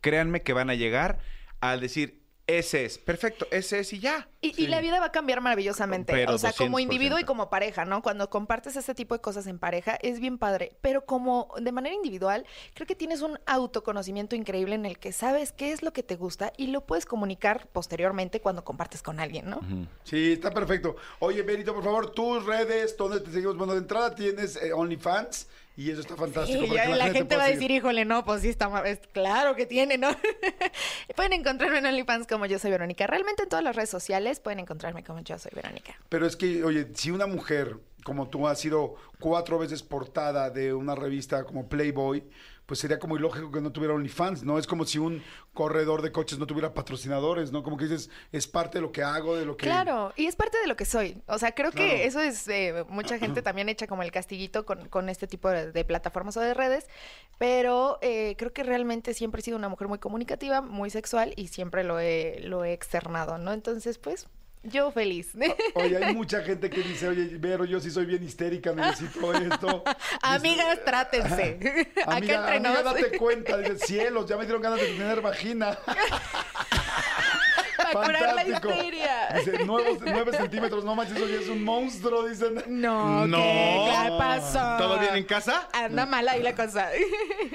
créanme 0.00 0.42
que 0.42 0.52
van 0.52 0.68
a 0.68 0.74
llegar 0.74 1.18
al 1.60 1.80
decir, 1.80 2.19
ese 2.58 2.84
es, 2.84 2.98
perfecto, 2.98 3.46
ese 3.50 3.80
es 3.80 3.92
y 3.92 4.00
ya. 4.00 4.28
Y, 4.40 4.60
y 4.62 4.66
la 4.66 4.80
vida 4.80 5.00
va 5.00 5.06
a 5.06 5.12
cambiar 5.12 5.40
maravillosamente. 5.40 6.12
Pero 6.12 6.34
o 6.34 6.38
sea, 6.38 6.52
como 6.52 6.78
200%. 6.78 6.82
individuo 6.82 7.18
y 7.18 7.24
como 7.24 7.50
pareja, 7.50 7.84
¿no? 7.84 8.02
Cuando 8.02 8.30
compartes 8.30 8.76
este 8.76 8.94
tipo 8.94 9.14
de 9.14 9.20
cosas 9.20 9.46
en 9.46 9.58
pareja, 9.58 9.98
es 10.02 10.20
bien 10.20 10.38
padre. 10.38 10.76
Pero 10.80 11.04
como 11.04 11.52
de 11.60 11.72
manera 11.72 11.94
individual, 11.94 12.46
creo 12.74 12.86
que 12.86 12.94
tienes 12.94 13.22
un 13.22 13.38
autoconocimiento 13.46 14.36
increíble 14.36 14.74
en 14.74 14.86
el 14.86 14.98
que 14.98 15.12
sabes 15.12 15.52
qué 15.52 15.72
es 15.72 15.82
lo 15.82 15.92
que 15.92 16.02
te 16.02 16.16
gusta 16.16 16.52
y 16.56 16.68
lo 16.68 16.86
puedes 16.86 17.06
comunicar 17.06 17.68
posteriormente 17.68 18.40
cuando 18.40 18.64
compartes 18.64 19.02
con 19.02 19.20
alguien, 19.20 19.50
¿no? 19.50 19.60
Sí, 20.04 20.32
está 20.32 20.50
perfecto. 20.50 20.96
Oye, 21.18 21.42
Berito, 21.42 21.74
por 21.74 21.84
favor, 21.84 22.12
tus 22.12 22.44
redes, 22.46 22.96
¿dónde 22.96 23.20
te 23.20 23.30
seguimos? 23.30 23.56
Bueno, 23.56 23.74
de 23.74 23.80
entrada 23.80 24.14
tienes 24.14 24.56
eh, 24.56 24.72
OnlyFans 24.72 25.46
y 25.76 25.90
eso 25.90 26.00
está 26.00 26.16
fantástico. 26.16 26.62
Que 26.62 26.74
la, 26.74 27.06
te 27.06 27.12
gente 27.12 27.36
va 27.36 27.44
a 27.44 27.48
decir, 27.48 27.70
híjole, 27.70 28.04
no, 28.04 28.24
pues 28.24 28.42
sí 28.42 28.48
está, 28.48 28.82
es 28.86 29.00
claro 29.12 29.56
que 29.56 29.66
tiene, 29.66 29.98
¿no? 29.98 30.08
pueden 31.16 31.32
encontrarme 31.32 31.78
en 31.78 31.86
OnlyFans 31.86 32.26
como 32.26 32.46
yo 32.46 32.58
soy 32.58 32.70
Verónica. 32.70 33.06
Realmente 33.06 33.44
en 33.44 33.48
todas 33.48 33.64
las 33.64 33.76
redes 33.76 33.90
sociales 33.90 34.40
pueden 34.40 34.60
encontrarme 34.60 35.04
como 35.04 35.20
yo 35.20 35.38
soy 35.38 35.52
Verónica. 35.54 35.94
Pero 36.08 36.26
es 36.26 36.36
que, 36.36 36.64
oye, 36.64 36.88
si 36.94 37.10
una 37.10 37.26
mujer 37.26 37.78
como 38.04 38.28
tú 38.28 38.46
has 38.48 38.58
sido 38.58 38.96
cuatro 39.18 39.58
veces 39.58 39.82
portada 39.82 40.50
de 40.50 40.72
una 40.72 40.94
revista 40.94 41.44
como 41.44 41.68
Playboy, 41.68 42.24
pues 42.70 42.78
sería 42.78 43.00
como 43.00 43.16
ilógico 43.16 43.50
que 43.50 43.60
no 43.60 43.72
tuviera 43.72 43.94
OnlyFans, 43.94 44.44
¿no? 44.44 44.56
Es 44.56 44.68
como 44.68 44.84
si 44.84 44.98
un 44.98 45.24
corredor 45.54 46.02
de 46.02 46.12
coches 46.12 46.38
no 46.38 46.46
tuviera 46.46 46.72
patrocinadores, 46.72 47.50
¿no? 47.50 47.64
Como 47.64 47.76
que 47.76 47.86
dices, 47.86 48.10
es 48.30 48.46
parte 48.46 48.78
de 48.78 48.82
lo 48.82 48.92
que 48.92 49.02
hago, 49.02 49.34
de 49.34 49.44
lo 49.44 49.56
que... 49.56 49.66
Claro, 49.66 50.12
y 50.14 50.26
es 50.26 50.36
parte 50.36 50.56
de 50.60 50.68
lo 50.68 50.76
que 50.76 50.84
soy. 50.84 51.20
O 51.26 51.36
sea, 51.36 51.50
creo 51.52 51.72
Claro. 51.72 51.90
que 51.90 52.04
eso 52.04 52.20
es 52.20 52.46
eh, 52.46 52.84
mucha 52.88 53.18
gente 53.18 53.42
también 53.42 53.68
echa 53.68 53.88
como 53.88 54.04
el 54.04 54.12
castiguito 54.12 54.64
con, 54.64 54.88
con 54.88 55.08
este 55.08 55.26
tipo 55.26 55.50
de, 55.50 55.72
de 55.72 55.84
plataformas 55.84 56.36
o 56.36 56.40
de 56.40 56.54
redes, 56.54 56.86
pero 57.38 57.98
eh, 58.02 58.36
creo 58.38 58.52
que 58.52 58.62
realmente 58.62 59.14
siempre 59.14 59.40
he 59.40 59.42
sido 59.44 59.56
una 59.56 59.68
mujer 59.68 59.88
muy 59.88 59.98
comunicativa, 59.98 60.60
muy 60.60 60.90
sexual 60.90 61.32
y 61.34 61.48
siempre 61.48 61.82
lo 61.82 61.98
he, 61.98 62.38
lo 62.44 62.62
he 62.64 62.72
externado, 62.72 63.36
¿no? 63.38 63.52
Entonces, 63.52 63.98
pues, 63.98 64.28
yo 64.62 64.90
feliz. 64.92 65.28
Oye, 65.74 65.96
hay 66.04 66.14
mucha 66.14 66.42
gente 66.42 66.68
que 66.70 66.82
dice, 66.82 67.08
oye, 67.08 67.30
Vero, 67.38 67.64
yo 67.64 67.80
sí 67.80 67.90
soy 67.90 68.06
bien 68.06 68.22
histérica, 68.22 68.72
necesito 68.72 69.32
esto. 69.34 69.82
Amigas, 70.22 70.78
trátense. 70.84 71.88
Acá 72.02 72.16
Amiga, 72.16 72.54
entre 72.56 72.68
amiga, 72.70 72.82
date 72.82 73.18
cuenta, 73.18 73.56
dice, 73.58 73.78
cielos, 73.78 74.26
ya 74.26 74.36
me 74.36 74.44
dieron 74.44 74.62
ganas 74.62 74.80
de 74.80 74.86
tener 74.88 75.20
vagina. 75.20 75.78
Para 77.92 78.06
curar 78.06 78.22
la 78.22 78.42
Fantástico. 78.42 78.70
histeria. 78.70 79.28
Dice, 79.36 79.64
nuevos, 79.64 79.98
nueve 80.04 80.32
centímetros, 80.36 80.84
no 80.84 80.94
manches, 80.94 81.16
eso 81.16 81.26
ya 81.26 81.40
es 81.40 81.48
un 81.48 81.64
monstruo, 81.64 82.26
dicen. 82.28 82.62
No, 82.68 83.26
No. 83.26 83.38
¿qué? 83.38 83.90
¿Qué 83.90 84.12
pasó? 84.18 84.76
¿Todo 84.78 84.98
bien 84.98 85.16
en 85.16 85.24
casa? 85.24 85.66
Anda 85.72 86.04
mal 86.06 86.28
ahí 86.28 86.42
la 86.42 86.54
cosa. 86.54 86.90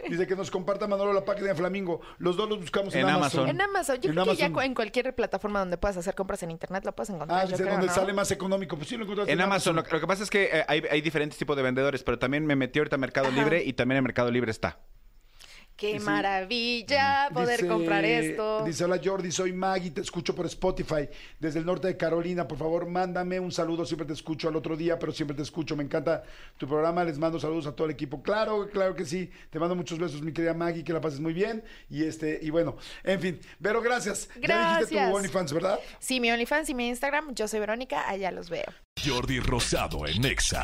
Dice 0.10 0.28
que 0.28 0.36
nos 0.36 0.52
comparta 0.52 0.88
Manolo 0.88 1.14
la 1.14 1.26
página 1.26 1.48
de 1.50 1.56
Flamingo. 1.56 2.02
Los 2.18 2.38
dos 2.38 2.48
los 2.50 2.60
buscamos 2.60 2.94
en, 2.96 3.02
En 3.02 3.10
Amazon. 3.10 3.42
Amazon. 3.42 3.50
En 3.50 3.62
Amazon, 3.62 3.96
yo 4.02 4.10
En 4.10 4.16
creo 4.16 4.26
que 4.26 4.36
ya 4.36 4.46
Amazon. 4.48 4.66
en 4.66 4.74
cualquier 4.76 5.16
plataforma 5.16 5.60
donde 5.60 5.78
puedas 5.78 5.98
hacer 5.98 6.16
compras 6.16 6.44
en 6.44 6.52
internet 6.52 6.84
lo 6.86 6.94
puedes 6.96 7.10
encontrar. 7.10 7.40
Ah, 7.40 7.44
yo 7.46 7.52
dice, 7.52 7.64
creo, 7.64 7.74
donde 7.74 7.88
¿no? 7.88 7.94
sale 7.94 8.14
más 8.14 8.32
económico. 8.32 8.76
Pues 8.78 8.90
sí, 8.90 8.98
lo 8.98 9.04
encontraste 9.04 9.32
En 9.34 9.42
Amazon, 9.42 9.76
lo, 9.76 9.84
lo 9.84 10.00
que 10.00 10.08
pasa 10.08 10.24
es 10.24 10.30
que 10.30 10.44
eh, 10.52 10.66
hay, 10.68 10.84
hay 10.90 11.02
diferentes 11.02 11.38
tipos 11.38 11.56
de 11.56 11.64
vendedores, 11.64 12.04
pero 12.04 12.20
también 12.20 12.46
me 12.46 12.56
metí 12.56 12.80
ahorita 12.80 12.96
a 12.96 13.00
Mercado 13.00 13.28
Ajá. 13.28 13.38
Libre 13.38 13.64
y 13.64 13.74
también 13.74 13.98
en 13.98 14.04
Mercado 14.04 14.32
Libre 14.32 14.52
está. 14.52 14.80
Qué 15.78 16.00
Sí. 16.00 16.06
maravilla 16.06 17.30
poder 17.34 17.58
Dice- 17.60 17.68
comprar 17.68 18.06
esto. 18.06 18.64
Dice, 18.64 18.86
hola 18.86 19.00
Jordi, 19.04 19.30
soy 19.30 19.52
Maggie, 19.52 19.92
te 19.92 20.00
escucho 20.00 20.34
por 20.34 20.46
Spotify 20.46 21.10
desde 21.38 21.60
el 21.60 21.66
norte 21.66 21.88
de 21.90 21.98
Carolina. 21.98 22.48
Por 22.48 22.58
favor, 22.58 22.88
mándame 22.88 23.42
un 23.42 23.52
saludo, 23.52 23.86
siempre 23.86 24.08
te 24.08 24.14
escucho 24.14 24.48
al 24.48 24.56
otro 24.56 24.78
día, 24.78 24.98
pero 24.98 25.12
siempre 25.12 25.36
te 25.36 25.44
escucho. 25.44 25.76
Me 25.76 25.84
encanta 25.84 26.24
tu 26.58 26.66
programa, 26.66 27.04
les 27.04 27.18
mando 27.18 27.40
saludos 27.42 27.68
a 27.68 27.76
todo 27.76 27.88
el 27.88 27.92
equipo. 27.92 28.24
Claro, 28.24 28.70
claro 28.72 28.96
que 28.96 29.04
sí. 29.06 29.30
Te 29.50 29.60
mando 29.60 29.76
muchos 29.76 30.00
besos, 30.00 30.22
mi 30.22 30.32
querida 30.32 30.54
Maggie, 30.54 30.84
que 30.84 30.94
la 30.94 31.02
pases 31.02 31.20
muy 31.20 31.34
bien. 31.34 31.62
Y 31.90 32.06
este, 32.06 32.40
y 32.42 32.50
bueno, 32.52 32.78
en 33.04 33.20
fin. 33.20 33.40
Pero 33.62 33.82
gracias. 33.82 34.30
Ya 34.40 34.76
dijiste 34.76 34.96
Gracias. 34.96 35.10
tu 35.12 35.16
OnlyFans, 35.18 35.54
¿verdad? 35.54 35.80
Sí, 36.00 36.22
mi 36.22 36.32
OnlyFans 36.32 36.70
y 36.70 36.74
mi 36.74 36.88
Instagram, 36.88 37.36
yo 37.36 37.50
soy 37.50 37.60
Verónica, 37.60 38.08
allá 38.08 38.32
los 38.32 38.50
veo. 38.50 38.64
Jordi 39.06 39.42
Rosado 39.42 40.08
en 40.08 40.24
Exa. 40.24 40.64